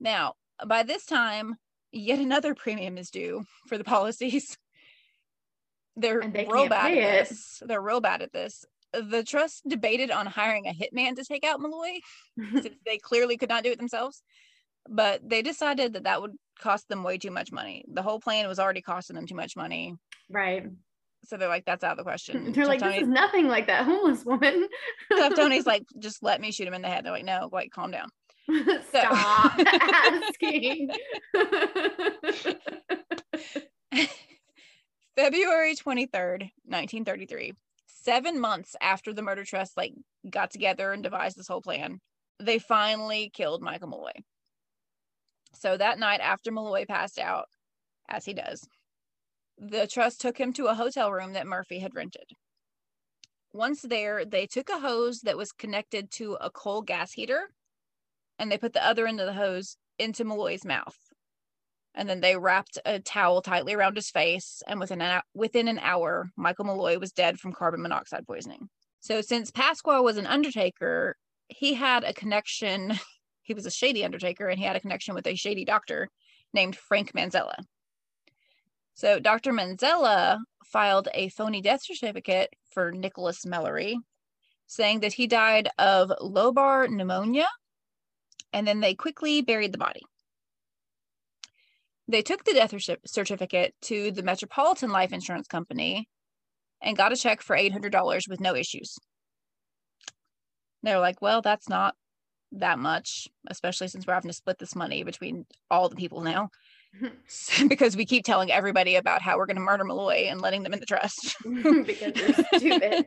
Now, 0.00 0.34
by 0.66 0.82
this 0.82 1.04
time, 1.04 1.56
yet 1.92 2.18
another 2.18 2.54
premium 2.54 2.96
is 2.96 3.10
due 3.10 3.44
for 3.68 3.76
the 3.78 3.84
policies. 3.84 4.56
They're 5.96 6.22
they 6.22 6.46
real 6.50 6.68
bad 6.68 6.92
at 6.92 6.96
it. 6.96 7.28
this. 7.28 7.62
They're 7.64 7.82
real 7.82 8.00
bad 8.00 8.22
at 8.22 8.32
this. 8.32 8.64
The 8.92 9.22
trust 9.22 9.62
debated 9.68 10.10
on 10.10 10.26
hiring 10.26 10.66
a 10.66 10.72
hitman 10.72 11.16
to 11.16 11.24
take 11.24 11.44
out 11.44 11.60
Malloy 11.60 12.00
since 12.62 12.76
they 12.86 12.98
clearly 12.98 13.36
could 13.36 13.50
not 13.50 13.64
do 13.64 13.70
it 13.70 13.78
themselves. 13.78 14.22
But 14.88 15.20
they 15.28 15.42
decided 15.42 15.92
that 15.92 16.04
that 16.04 16.22
would 16.22 16.32
cost 16.58 16.88
them 16.88 17.02
way 17.02 17.18
too 17.18 17.30
much 17.30 17.52
money. 17.52 17.84
The 17.92 18.02
whole 18.02 18.18
plan 18.18 18.48
was 18.48 18.58
already 18.58 18.80
costing 18.80 19.16
them 19.16 19.26
too 19.26 19.34
much 19.34 19.56
money. 19.56 19.96
right. 20.30 20.66
So 21.24 21.36
they're 21.36 21.48
like, 21.48 21.64
that's 21.64 21.84
out 21.84 21.92
of 21.92 21.98
the 21.98 22.02
question. 22.02 22.52
They're 22.52 22.66
like, 22.66 22.80
Tony- 22.80 22.94
this 22.94 23.02
is 23.02 23.08
nothing 23.08 23.46
like 23.46 23.66
that 23.66 23.84
homeless 23.84 24.24
woman. 24.24 24.66
Tough 25.16 25.34
Tony's 25.36 25.66
like, 25.66 25.84
just 25.98 26.22
let 26.22 26.40
me 26.40 26.50
shoot 26.50 26.66
him 26.66 26.74
in 26.74 26.82
the 26.82 26.88
head. 26.88 27.04
They're 27.04 27.12
like, 27.12 27.24
no, 27.24 27.48
like, 27.52 27.70
calm 27.70 27.90
down. 27.90 28.08
Stop 28.88 29.12
asking. 29.12 30.90
February 35.16 35.74
23rd, 35.76 36.50
1933, 36.64 37.52
seven 37.86 38.40
months 38.40 38.74
after 38.80 39.12
the 39.12 39.22
murder 39.22 39.44
trust 39.44 39.76
like 39.76 39.92
got 40.28 40.50
together 40.50 40.92
and 40.92 41.02
devised 41.02 41.36
this 41.36 41.48
whole 41.48 41.60
plan, 41.60 42.00
they 42.40 42.58
finally 42.58 43.30
killed 43.32 43.62
Michael 43.62 43.88
Malloy. 43.88 44.12
So 45.54 45.76
that 45.76 45.98
night 45.98 46.20
after 46.20 46.50
Malloy 46.50 46.86
passed 46.86 47.18
out, 47.18 47.46
as 48.08 48.24
he 48.24 48.32
does, 48.32 48.66
the 49.60 49.86
trust 49.86 50.20
took 50.20 50.38
him 50.38 50.52
to 50.54 50.66
a 50.66 50.74
hotel 50.74 51.12
room 51.12 51.34
that 51.34 51.46
Murphy 51.46 51.78
had 51.78 51.94
rented. 51.94 52.32
Once 53.52 53.82
there, 53.82 54.24
they 54.24 54.46
took 54.46 54.70
a 54.70 54.78
hose 54.78 55.20
that 55.20 55.36
was 55.36 55.52
connected 55.52 56.10
to 56.10 56.34
a 56.40 56.50
coal 56.50 56.82
gas 56.82 57.12
heater 57.12 57.50
and 58.38 58.50
they 58.50 58.58
put 58.58 58.72
the 58.72 58.84
other 58.84 59.06
end 59.06 59.20
of 59.20 59.26
the 59.26 59.34
hose 59.34 59.76
into 59.98 60.24
Malloy's 60.24 60.64
mouth. 60.64 60.96
And 61.94 62.08
then 62.08 62.20
they 62.20 62.36
wrapped 62.36 62.78
a 62.86 63.00
towel 63.00 63.42
tightly 63.42 63.74
around 63.74 63.96
his 63.96 64.10
face. 64.10 64.62
And 64.66 64.80
within 64.80 65.02
an, 65.02 65.20
within 65.34 65.68
an 65.68 65.78
hour, 65.80 66.30
Michael 66.36 66.64
Malloy 66.64 66.98
was 66.98 67.12
dead 67.12 67.38
from 67.38 67.52
carbon 67.52 67.82
monoxide 67.82 68.26
poisoning. 68.26 68.68
So, 69.00 69.20
since 69.20 69.50
Pasqua 69.50 70.02
was 70.02 70.16
an 70.16 70.26
undertaker, 70.26 71.16
he 71.48 71.74
had 71.74 72.04
a 72.04 72.14
connection. 72.14 72.94
He 73.42 73.54
was 73.54 73.66
a 73.66 73.70
shady 73.70 74.04
undertaker 74.04 74.46
and 74.46 74.60
he 74.60 74.64
had 74.64 74.76
a 74.76 74.80
connection 74.80 75.12
with 75.12 75.26
a 75.26 75.34
shady 75.34 75.64
doctor 75.64 76.08
named 76.54 76.76
Frank 76.76 77.14
Manzella. 77.14 77.56
So, 79.00 79.18
Dr. 79.18 79.54
Manzella 79.54 80.40
filed 80.66 81.08
a 81.14 81.30
phony 81.30 81.62
death 81.62 81.82
certificate 81.82 82.50
for 82.68 82.92
Nicholas 82.92 83.46
Mellory, 83.46 83.96
saying 84.66 85.00
that 85.00 85.14
he 85.14 85.26
died 85.26 85.70
of 85.78 86.12
lobar 86.20 86.86
pneumonia, 86.86 87.46
and 88.52 88.68
then 88.68 88.80
they 88.80 88.94
quickly 88.94 89.40
buried 89.40 89.72
the 89.72 89.78
body. 89.78 90.02
They 92.08 92.20
took 92.20 92.44
the 92.44 92.52
death 92.52 92.74
certificate 93.06 93.74
to 93.84 94.10
the 94.10 94.22
Metropolitan 94.22 94.90
Life 94.90 95.14
Insurance 95.14 95.46
Company 95.46 96.06
and 96.82 96.94
got 96.94 97.10
a 97.10 97.16
check 97.16 97.40
for 97.40 97.56
$800 97.56 98.28
with 98.28 98.38
no 98.38 98.54
issues. 98.54 98.98
They're 100.82 101.00
like, 101.00 101.22
well, 101.22 101.40
that's 101.40 101.70
not 101.70 101.94
that 102.52 102.78
much, 102.78 103.28
especially 103.48 103.88
since 103.88 104.06
we're 104.06 104.12
having 104.12 104.28
to 104.28 104.36
split 104.36 104.58
this 104.58 104.76
money 104.76 105.04
between 105.04 105.46
all 105.70 105.88
the 105.88 105.96
people 105.96 106.20
now. 106.20 106.50
because 107.68 107.96
we 107.96 108.04
keep 108.04 108.24
telling 108.24 108.50
everybody 108.50 108.96
about 108.96 109.22
how 109.22 109.36
we're 109.36 109.46
going 109.46 109.56
to 109.56 109.62
murder 109.62 109.84
Malloy 109.84 110.26
and 110.28 110.40
letting 110.40 110.62
them 110.62 110.72
in 110.72 110.80
the 110.80 110.86
trust. 110.86 111.36
because 111.44 112.12
they're 112.14 112.58
stupid. 112.58 113.06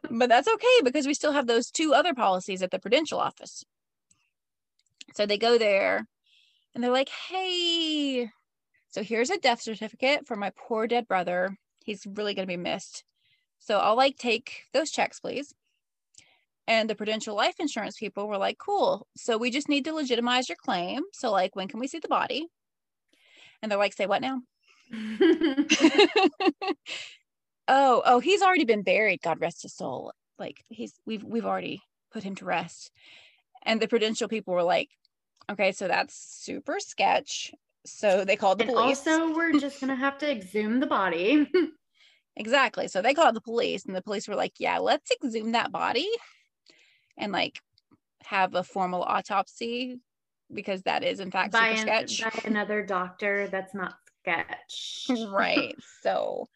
but 0.10 0.28
that's 0.28 0.48
okay 0.48 0.80
because 0.84 1.06
we 1.06 1.14
still 1.14 1.32
have 1.32 1.46
those 1.46 1.70
two 1.70 1.94
other 1.94 2.14
policies 2.14 2.62
at 2.62 2.70
the 2.70 2.78
Prudential 2.78 3.18
office. 3.18 3.64
So 5.14 5.26
they 5.26 5.38
go 5.38 5.58
there 5.58 6.06
and 6.74 6.82
they're 6.82 6.90
like, 6.90 7.08
hey, 7.08 8.30
so 8.88 9.02
here's 9.02 9.30
a 9.30 9.38
death 9.38 9.60
certificate 9.60 10.26
for 10.26 10.36
my 10.36 10.50
poor 10.56 10.86
dead 10.86 11.06
brother. 11.06 11.56
He's 11.84 12.06
really 12.06 12.34
going 12.34 12.46
to 12.46 12.52
be 12.52 12.56
missed. 12.56 13.04
So 13.58 13.78
I'll 13.78 13.96
like 13.96 14.16
take 14.16 14.64
those 14.72 14.90
checks, 14.90 15.20
please. 15.20 15.54
And 16.66 16.88
the 16.88 16.94
Prudential 16.94 17.34
Life 17.34 17.56
Insurance 17.58 17.96
people 17.96 18.28
were 18.28 18.38
like, 18.38 18.58
cool. 18.58 19.06
So 19.16 19.36
we 19.36 19.50
just 19.50 19.68
need 19.68 19.84
to 19.86 19.92
legitimize 19.92 20.48
your 20.48 20.56
claim. 20.56 21.02
So, 21.12 21.32
like, 21.32 21.56
when 21.56 21.68
can 21.68 21.80
we 21.80 21.88
see 21.88 21.98
the 21.98 22.08
body? 22.08 22.46
And 23.62 23.70
they're 23.70 23.78
like, 23.78 23.92
say 23.92 24.06
what 24.06 24.22
now? 24.22 24.40
oh, 27.68 28.02
oh, 28.04 28.20
he's 28.22 28.42
already 28.42 28.64
been 28.64 28.82
buried. 28.82 29.22
God 29.22 29.40
rest 29.40 29.62
his 29.62 29.74
soul. 29.74 30.12
Like 30.38 30.64
he's 30.68 30.94
we've 31.06 31.22
we've 31.22 31.44
already 31.44 31.82
put 32.12 32.22
him 32.22 32.34
to 32.36 32.44
rest. 32.44 32.90
And 33.62 33.80
the 33.80 33.88
Prudential 33.88 34.28
people 34.28 34.54
were 34.54 34.62
like, 34.62 34.88
okay, 35.50 35.72
so 35.72 35.86
that's 35.86 36.16
super 36.16 36.80
sketch. 36.80 37.52
So 37.86 38.24
they 38.24 38.36
called 38.36 38.58
the 38.58 38.64
and 38.64 38.72
police. 38.72 39.06
Also, 39.06 39.34
we're 39.34 39.58
just 39.58 39.80
gonna 39.80 39.94
have 39.94 40.18
to 40.18 40.30
exhume 40.30 40.80
the 40.80 40.86
body. 40.86 41.50
exactly. 42.36 42.88
So 42.88 43.02
they 43.02 43.14
called 43.14 43.36
the 43.36 43.40
police, 43.40 43.84
and 43.84 43.94
the 43.94 44.02
police 44.02 44.26
were 44.26 44.36
like, 44.36 44.54
yeah, 44.58 44.78
let's 44.78 45.10
exhume 45.22 45.52
that 45.52 45.70
body 45.70 46.08
and 47.16 47.32
like 47.32 47.60
have 48.24 48.54
a 48.54 48.62
formal 48.62 49.02
autopsy 49.02 49.98
because 50.52 50.82
that 50.82 51.04
is 51.04 51.20
in 51.20 51.30
fact 51.30 51.52
by, 51.52 51.74
super 51.74 51.90
an, 51.90 52.08
sketch. 52.08 52.22
by 52.22 52.48
another 52.48 52.84
doctor 52.84 53.48
that's 53.48 53.74
not 53.74 53.94
sketch. 54.22 55.06
right. 55.30 55.74
So 56.02 56.48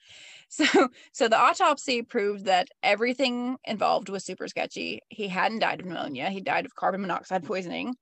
so 0.49 0.89
so 1.13 1.29
the 1.29 1.39
autopsy 1.39 2.03
proved 2.03 2.45
that 2.45 2.69
everything 2.83 3.57
involved 3.65 4.09
was 4.09 4.25
super 4.25 4.47
sketchy. 4.49 5.01
He 5.09 5.29
hadn't 5.29 5.59
died 5.59 5.81
of 5.81 5.87
pneumonia. 5.87 6.31
He 6.31 6.41
died 6.41 6.65
of 6.65 6.75
carbon 6.75 7.01
monoxide 7.01 7.45
poisoning, 7.45 7.95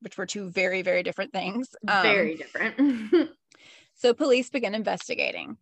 which 0.00 0.16
were 0.16 0.26
two 0.26 0.50
very, 0.50 0.82
very 0.82 1.02
different 1.02 1.32
things. 1.32 1.74
Um, 1.88 2.02
very 2.02 2.36
different. 2.36 3.30
so 3.94 4.14
police 4.14 4.50
began 4.50 4.74
investigating 4.74 5.56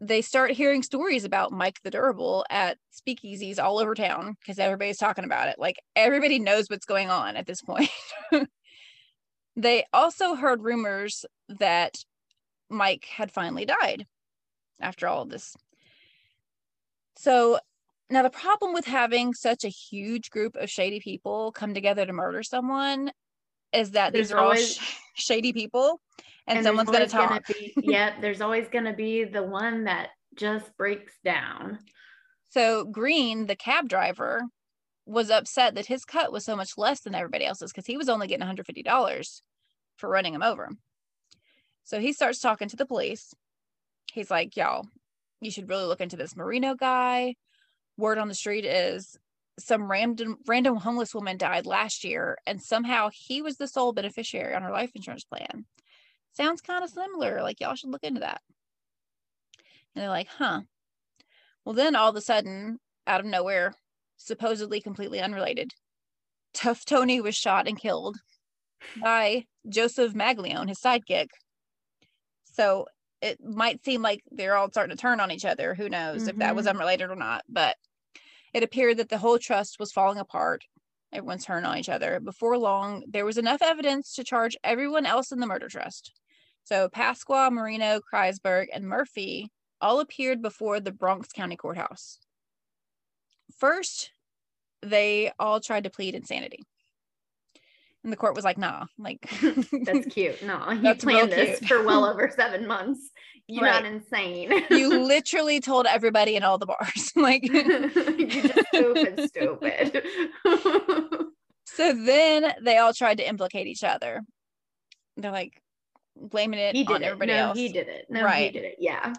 they 0.00 0.20
start 0.20 0.50
hearing 0.50 0.82
stories 0.82 1.24
about 1.24 1.52
Mike 1.52 1.80
the 1.82 1.90
Durable 1.90 2.44
at 2.50 2.76
speakeasies 2.92 3.58
all 3.58 3.78
over 3.78 3.94
town 3.94 4.36
because 4.40 4.58
everybody's 4.58 4.98
talking 4.98 5.24
about 5.24 5.48
it. 5.48 5.58
Like 5.58 5.76
everybody 5.94 6.38
knows 6.38 6.68
what's 6.68 6.84
going 6.84 7.08
on 7.08 7.36
at 7.36 7.46
this 7.46 7.62
point. 7.62 7.88
they 9.56 9.84
also 9.92 10.34
heard 10.34 10.62
rumors 10.62 11.24
that 11.48 11.94
Mike 12.68 13.06
had 13.06 13.32
finally 13.32 13.64
died 13.64 14.06
after 14.80 15.08
all 15.08 15.22
of 15.22 15.30
this. 15.30 15.54
So 17.16 17.58
now 18.10 18.22
the 18.22 18.30
problem 18.30 18.74
with 18.74 18.84
having 18.84 19.32
such 19.32 19.64
a 19.64 19.68
huge 19.68 20.30
group 20.30 20.56
of 20.56 20.68
shady 20.68 21.00
people 21.00 21.52
come 21.52 21.72
together 21.72 22.04
to 22.04 22.12
murder 22.12 22.42
someone 22.42 23.10
is 23.76 23.92
that 23.92 24.12
there's 24.12 24.28
these 24.28 24.32
are 24.32 24.38
always, 24.38 24.78
all 24.78 24.84
sh- 24.84 24.98
shady 25.14 25.52
people 25.52 26.00
and, 26.46 26.58
and 26.58 26.64
someone's 26.64 26.90
going 26.90 27.06
to 27.06 27.08
talk. 27.08 27.46
Be, 27.46 27.74
yeah, 27.82 28.20
there's 28.20 28.40
always 28.40 28.68
going 28.68 28.84
to 28.84 28.92
be 28.92 29.24
the 29.24 29.42
one 29.42 29.84
that 29.84 30.10
just 30.34 30.76
breaks 30.76 31.14
down. 31.24 31.78
So 32.50 32.84
Green, 32.84 33.46
the 33.46 33.56
cab 33.56 33.88
driver, 33.88 34.42
was 35.06 35.30
upset 35.30 35.74
that 35.76 35.86
his 35.86 36.04
cut 36.04 36.32
was 36.32 36.44
so 36.44 36.56
much 36.56 36.76
less 36.76 37.00
than 37.00 37.14
everybody 37.14 37.44
else's 37.44 37.72
because 37.72 37.86
he 37.86 37.96
was 37.96 38.08
only 38.08 38.26
getting 38.26 38.46
$150 38.46 39.40
for 39.96 40.08
running 40.08 40.34
him 40.34 40.42
over. 40.42 40.70
So 41.84 42.00
he 42.00 42.12
starts 42.12 42.40
talking 42.40 42.68
to 42.68 42.76
the 42.76 42.86
police. 42.86 43.32
He's 44.12 44.30
like, 44.30 44.56
y'all, 44.56 44.86
you 45.40 45.50
should 45.50 45.68
really 45.68 45.84
look 45.84 46.00
into 46.00 46.16
this 46.16 46.36
Marino 46.36 46.74
guy. 46.74 47.34
Word 47.96 48.18
on 48.18 48.28
the 48.28 48.34
street 48.34 48.64
is 48.64 49.16
some 49.58 49.90
random 49.90 50.36
random 50.46 50.76
homeless 50.76 51.14
woman 51.14 51.38
died 51.38 51.64
last 51.64 52.04
year 52.04 52.36
and 52.46 52.62
somehow 52.62 53.08
he 53.12 53.40
was 53.40 53.56
the 53.56 53.66
sole 53.66 53.92
beneficiary 53.92 54.54
on 54.54 54.62
her 54.62 54.70
life 54.70 54.90
insurance 54.94 55.24
plan 55.24 55.64
sounds 56.36 56.60
kind 56.60 56.84
of 56.84 56.90
similar. 56.90 57.42
Like, 57.42 57.60
y'all 57.60 57.74
should 57.74 57.90
look 57.90 58.04
into 58.04 58.20
that. 58.20 58.40
And 59.94 60.02
they're 60.02 60.10
like, 60.10 60.28
huh. 60.28 60.62
Well, 61.64 61.74
then 61.74 61.96
all 61.96 62.10
of 62.10 62.16
a 62.16 62.20
sudden, 62.20 62.78
out 63.06 63.20
of 63.20 63.26
nowhere, 63.26 63.74
supposedly 64.16 64.80
completely 64.80 65.20
unrelated, 65.20 65.72
Tough 66.54 66.84
Tony 66.84 67.20
was 67.20 67.34
shot 67.34 67.66
and 67.66 67.78
killed 67.78 68.16
by 69.00 69.44
Joseph 69.68 70.14
Maglione, 70.14 70.68
his 70.68 70.78
sidekick. 70.78 71.28
So 72.44 72.86
it 73.20 73.38
might 73.42 73.84
seem 73.84 74.02
like 74.02 74.22
they're 74.30 74.56
all 74.56 74.70
starting 74.70 74.96
to 74.96 75.00
turn 75.00 75.20
on 75.20 75.30
each 75.30 75.44
other. 75.44 75.74
Who 75.74 75.88
knows 75.88 76.22
mm-hmm. 76.22 76.30
if 76.30 76.36
that 76.36 76.54
was 76.54 76.66
mm-hmm. 76.66 76.76
unrelated 76.76 77.10
or 77.10 77.16
not? 77.16 77.42
But 77.48 77.76
it 78.56 78.62
appeared 78.62 78.96
that 78.96 79.10
the 79.10 79.18
whole 79.18 79.38
trust 79.38 79.78
was 79.78 79.92
falling 79.92 80.16
apart. 80.16 80.64
Everyone's 81.12 81.44
turning 81.44 81.66
on 81.66 81.76
each 81.76 81.90
other. 81.90 82.20
Before 82.20 82.56
long, 82.56 83.04
there 83.06 83.26
was 83.26 83.36
enough 83.36 83.60
evidence 83.60 84.14
to 84.14 84.24
charge 84.24 84.56
everyone 84.64 85.04
else 85.04 85.30
in 85.30 85.40
the 85.40 85.46
murder 85.46 85.68
trust. 85.68 86.18
So 86.64 86.88
Pasqua, 86.88 87.52
Marino, 87.52 88.00
Kreisberg, 88.00 88.68
and 88.72 88.88
Murphy 88.88 89.50
all 89.82 90.00
appeared 90.00 90.40
before 90.40 90.80
the 90.80 90.90
Bronx 90.90 91.32
County 91.32 91.56
Courthouse. 91.56 92.18
First, 93.58 94.10
they 94.80 95.32
all 95.38 95.60
tried 95.60 95.84
to 95.84 95.90
plead 95.90 96.14
insanity. 96.14 96.64
And 98.06 98.12
the 98.12 98.16
court 98.16 98.36
was 98.36 98.44
like, 98.44 98.56
nah, 98.56 98.86
like 98.98 99.28
that's 99.82 100.06
cute. 100.14 100.40
No, 100.40 100.70
you 100.70 100.94
planned 100.94 101.32
this 101.32 101.58
for 101.66 101.82
well 101.82 102.04
over 102.10 102.30
seven 102.36 102.64
months. 102.64 103.10
You're 103.48 103.64
right. 103.64 103.82
not 103.82 103.92
insane. 103.92 104.62
you 104.70 105.00
literally 105.02 105.58
told 105.58 105.86
everybody 105.86 106.36
in 106.36 106.44
all 106.44 106.56
the 106.56 106.66
bars. 106.66 107.12
like 107.16 107.42
you 107.42 108.28
just 108.28 108.68
stupid, 108.68 109.28
stupid. 109.28 110.04
so 111.64 111.92
then 111.94 112.54
they 112.62 112.78
all 112.78 112.94
tried 112.94 113.18
to 113.18 113.28
implicate 113.28 113.66
each 113.66 113.82
other. 113.82 114.20
They're 115.16 115.32
like, 115.32 115.60
blaming 116.14 116.60
it 116.60 116.76
he 116.76 116.84
did 116.84 116.94
on 116.94 117.02
it. 117.02 117.06
everybody 117.06 117.32
no, 117.32 117.38
else. 117.38 117.58
He 117.58 117.70
did 117.70 117.88
it. 117.88 118.06
No, 118.08 118.22
right. 118.22 118.52
he 118.52 118.60
did 118.60 118.66
it. 118.66 118.76
Yeah. 118.78 119.14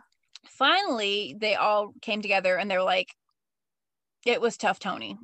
Finally, 0.45 1.35
they 1.41 1.55
all 1.55 1.91
came 2.01 2.21
together 2.21 2.55
and 2.55 2.71
they're 2.71 2.83
like, 2.83 3.09
it 4.25 4.39
was 4.39 4.55
Tough 4.55 4.79
Tony, 4.79 5.17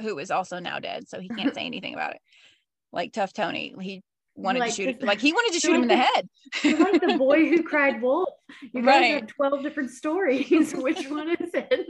who 0.00 0.18
is 0.18 0.32
also 0.32 0.58
now 0.58 0.80
dead, 0.80 1.06
so 1.08 1.20
he 1.20 1.28
can't 1.28 1.54
say 1.54 1.66
anything 1.66 1.94
about 1.94 2.14
it. 2.14 2.20
Like 2.94 3.12
Tough 3.12 3.32
Tony, 3.32 3.74
he 3.80 4.02
wanted 4.36 4.60
like 4.60 4.74
to 4.74 4.76
shoot 4.76 5.02
like 5.02 5.20
he 5.20 5.32
wanted 5.32 5.52
to 5.54 5.60
shoot 5.66 5.74
him 5.74 5.82
in 5.82 5.88
the 5.88 5.96
head. 5.96 6.28
like 6.64 7.00
the 7.00 7.16
boy 7.18 7.48
who 7.48 7.62
cried 7.70 8.00
wolf. 8.00 8.30
You 8.72 8.82
guys 8.82 8.86
right. 8.86 9.14
have 9.14 9.26
12 9.26 9.62
different 9.62 9.90
stories. 9.90 10.72
Which 10.74 11.08
one 11.08 11.30
is 11.30 11.50
it? 11.52 11.86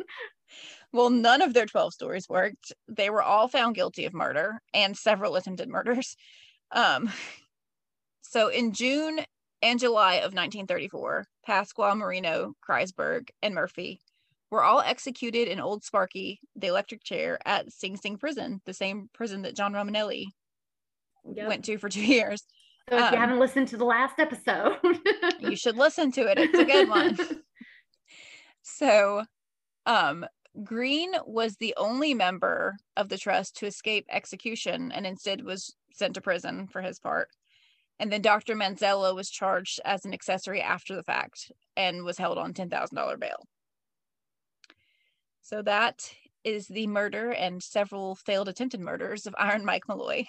Well, 0.92 1.10
none 1.10 1.42
of 1.42 1.52
their 1.52 1.66
12 1.66 1.92
stories 1.92 2.28
worked. 2.28 2.72
They 2.88 3.10
were 3.10 3.22
all 3.22 3.48
found 3.48 3.74
guilty 3.74 4.06
of 4.06 4.14
murder 4.14 4.60
and 4.72 4.96
several 4.96 5.36
attempted 5.36 5.68
murders. 5.68 6.16
Um, 6.70 7.10
so 8.22 8.48
in 8.48 8.72
June 8.72 9.20
and 9.60 9.80
July 9.80 10.14
of 10.14 10.34
1934, 10.34 11.26
Pasqua, 11.46 11.96
Marino, 11.96 12.54
Kreisberg, 12.66 13.28
and 13.42 13.54
Murphy 13.54 14.00
were 14.50 14.62
all 14.62 14.80
executed 14.80 15.48
in 15.48 15.58
Old 15.58 15.82
Sparky, 15.82 16.38
the 16.54 16.68
electric 16.68 17.02
chair, 17.02 17.38
at 17.44 17.72
Sing 17.72 17.96
Sing 17.96 18.16
Prison, 18.16 18.60
the 18.66 18.74
same 18.74 19.08
prison 19.12 19.42
that 19.42 19.56
John 19.56 19.72
Romanelli 19.72 20.26
Yep. 21.32 21.48
went 21.48 21.64
to 21.66 21.78
for 21.78 21.88
two 21.90 22.04
years. 22.04 22.42
So 22.90 22.98
if 22.98 23.04
um, 23.04 23.14
you 23.14 23.18
haven't 23.18 23.38
listened 23.38 23.68
to 23.68 23.76
the 23.76 23.84
last 23.84 24.18
episode, 24.18 24.78
You 25.40 25.56
should 25.56 25.76
listen 25.76 26.12
to 26.12 26.26
it. 26.26 26.38
It's 26.38 26.58
a 26.58 26.64
good 26.64 26.88
one. 26.88 27.18
So, 28.66 29.24
um, 29.84 30.24
Green 30.62 31.12
was 31.26 31.56
the 31.56 31.74
only 31.76 32.14
member 32.14 32.76
of 32.96 33.10
the 33.10 33.18
trust 33.18 33.56
to 33.58 33.66
escape 33.66 34.06
execution 34.10 34.90
and 34.90 35.06
instead 35.06 35.44
was 35.44 35.74
sent 35.92 36.14
to 36.14 36.22
prison 36.22 36.66
for 36.68 36.80
his 36.80 36.98
part. 36.98 37.28
And 38.00 38.10
then 38.10 38.22
Dr. 38.22 38.54
Manzella 38.54 39.14
was 39.14 39.28
charged 39.28 39.80
as 39.84 40.06
an 40.06 40.14
accessory 40.14 40.62
after 40.62 40.96
the 40.96 41.02
fact 41.02 41.52
and 41.76 42.04
was 42.04 42.16
held 42.16 42.38
on 42.38 42.54
$10,000 42.54 43.20
bail. 43.20 43.46
So 45.42 45.60
that 45.60 46.10
is 46.44 46.66
the 46.68 46.86
murder 46.86 47.30
and 47.32 47.62
several 47.62 48.14
failed 48.14 48.48
attempted 48.48 48.80
murders 48.80 49.26
of 49.26 49.34
Iron 49.38 49.64
Mike 49.64 49.88
Malloy, 49.88 50.24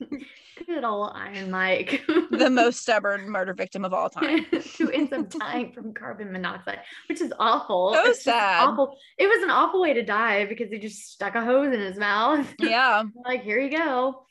Good 0.66 0.84
old 0.84 1.12
Iron 1.14 1.50
Mike. 1.50 2.02
the 2.30 2.50
most 2.52 2.80
stubborn 2.80 3.28
murder 3.30 3.54
victim 3.54 3.84
of 3.84 3.94
all 3.94 4.10
time. 4.10 4.44
who 4.78 4.90
ends 4.90 5.12
up 5.12 5.30
dying 5.30 5.72
from 5.72 5.94
carbon 5.94 6.32
monoxide, 6.32 6.80
which 7.08 7.20
is 7.20 7.32
awful. 7.38 7.94
So 7.94 8.10
It's 8.10 8.24
sad. 8.24 8.68
Awful. 8.68 8.96
It 9.16 9.26
was 9.26 9.42
an 9.42 9.50
awful 9.50 9.80
way 9.80 9.94
to 9.94 10.02
die 10.02 10.44
because 10.46 10.70
he 10.70 10.78
just 10.78 11.12
stuck 11.12 11.34
a 11.34 11.44
hose 11.44 11.72
in 11.72 11.80
his 11.80 11.96
mouth. 11.96 12.46
Yeah. 12.58 13.04
like, 13.24 13.42
here 13.42 13.58
you 13.58 13.70
go. 13.70 14.24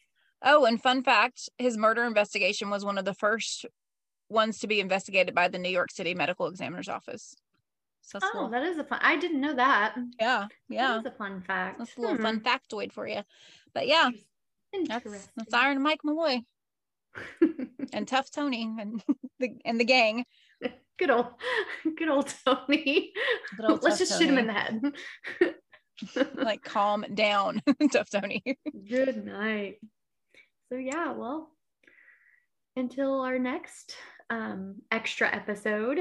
Oh, 0.44 0.66
and 0.66 0.82
fun 0.82 1.04
fact 1.04 1.50
his 1.58 1.78
murder 1.78 2.04
investigation 2.06 2.70
was 2.70 2.86
one 2.86 2.98
of 2.98 3.06
the 3.06 3.14
first 3.14 3.66
ones 4.30 4.60
to 4.60 4.68
be 4.68 4.80
investigated 4.80 5.34
by 5.34 5.48
the 5.48 5.58
New 5.58 5.70
York 5.70 5.92
City 5.92 6.14
Medical 6.14 6.48
Examiner's 6.48 6.88
Office. 6.88 7.36
So 8.02 8.18
that's 8.20 8.32
Oh, 8.34 8.38
little- 8.46 8.50
that 8.52 8.64
is 8.64 8.78
a 8.78 8.84
fun. 8.84 9.00
I 9.02 9.18
didn't 9.18 9.42
know 9.42 9.54
that. 9.56 9.96
yeah, 10.20 10.48
yeah. 10.68 10.88
That 10.94 11.00
is 11.00 11.06
a 11.06 11.12
fun 11.18 11.42
fact. 11.42 11.78
That's 11.80 11.96
a 11.98 12.02
little 12.02 12.16
Hmm. 12.18 12.24
fun 12.24 12.40
factoid 12.42 12.92
for 12.92 13.08
you. 13.08 13.22
But 13.74 13.88
yeah, 13.88 14.10
that's 14.88 15.28
that's 15.36 15.54
Iron 15.54 15.82
Mike 15.82 16.02
Malloy 16.04 16.42
and 17.94 18.08
Tough 18.08 18.32
Tony 18.32 18.64
and 18.80 19.04
the 19.40 19.58
and 19.66 19.80
the 19.80 19.86
gang. 19.86 20.26
good 21.00 21.10
old, 21.12 21.28
good 21.98 22.10
old 22.10 22.34
Tony. 22.46 23.14
Good 23.58 23.70
old 23.70 23.84
Let's 23.84 24.00
just 24.00 24.20
shoot 24.20 24.30
him 24.30 24.38
in 24.38 24.48
the 24.48 24.54
head. 24.54 24.82
Like 26.36 26.64
calm 26.64 27.06
down, 27.14 27.62
Tough 27.92 28.10
Tony. 28.10 28.42
Good 28.90 29.26
night. 29.26 29.80
So 30.70 30.78
yeah, 30.78 31.12
well, 31.12 31.52
until 32.76 33.22
our 33.22 33.38
next 33.38 33.96
um 34.30 34.76
extra 34.92 35.28
episode. 35.34 36.00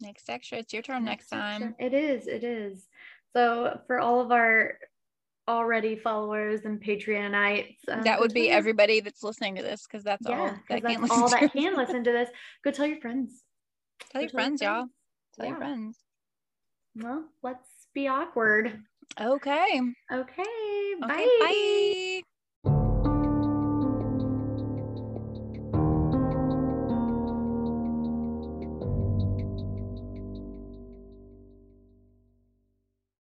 Next 0.00 0.28
extra, 0.28 0.58
it's 0.58 0.72
your 0.72 0.82
turn 0.82 1.04
next, 1.04 1.28
time. 1.28 1.62
extra- 1.62 1.86
It 1.86 1.94
is, 1.94 2.26
it 2.26 2.44
is. 2.44 2.86
So 3.34 3.80
for 3.86 3.98
all 3.98 4.20
of 4.20 4.30
our 4.30 4.78
already 5.48 5.96
followers 5.96 6.64
and 6.64 6.82
Patreonites, 6.82 7.76
um, 7.88 8.02
that 8.02 8.20
would 8.20 8.34
be 8.34 8.50
everybody 8.50 9.00
that's 9.00 9.22
listening 9.22 9.56
to 9.56 9.62
this 9.62 9.86
because 9.86 10.04
that's 10.04 10.26
all 10.26 10.46
that 10.68 10.82
can 10.82 10.82
that's 10.82 11.00
listen 11.00 11.22
all 11.22 11.28
to 11.28 11.36
that 11.40 11.52
can 11.52 11.76
listen 11.76 12.04
to 12.04 12.12
this. 12.12 12.30
Go 12.62 12.70
tell 12.70 12.86
your 12.86 13.00
friends. 13.00 13.42
Tell 14.10 14.22
your 14.22 14.30
Go 14.30 14.34
friends, 14.36 14.60
y'all. 14.60 14.86
Tell 15.38 15.46
your 15.46 15.56
friends. 15.56 15.98
Well, 16.96 17.24
let's 17.42 17.86
be 17.94 18.08
awkward. 18.08 18.82
Okay. 19.20 19.80
Okay, 20.12 20.94
bye. 21.00 21.06
Okay. 21.40 22.20
Bye. 22.20 22.22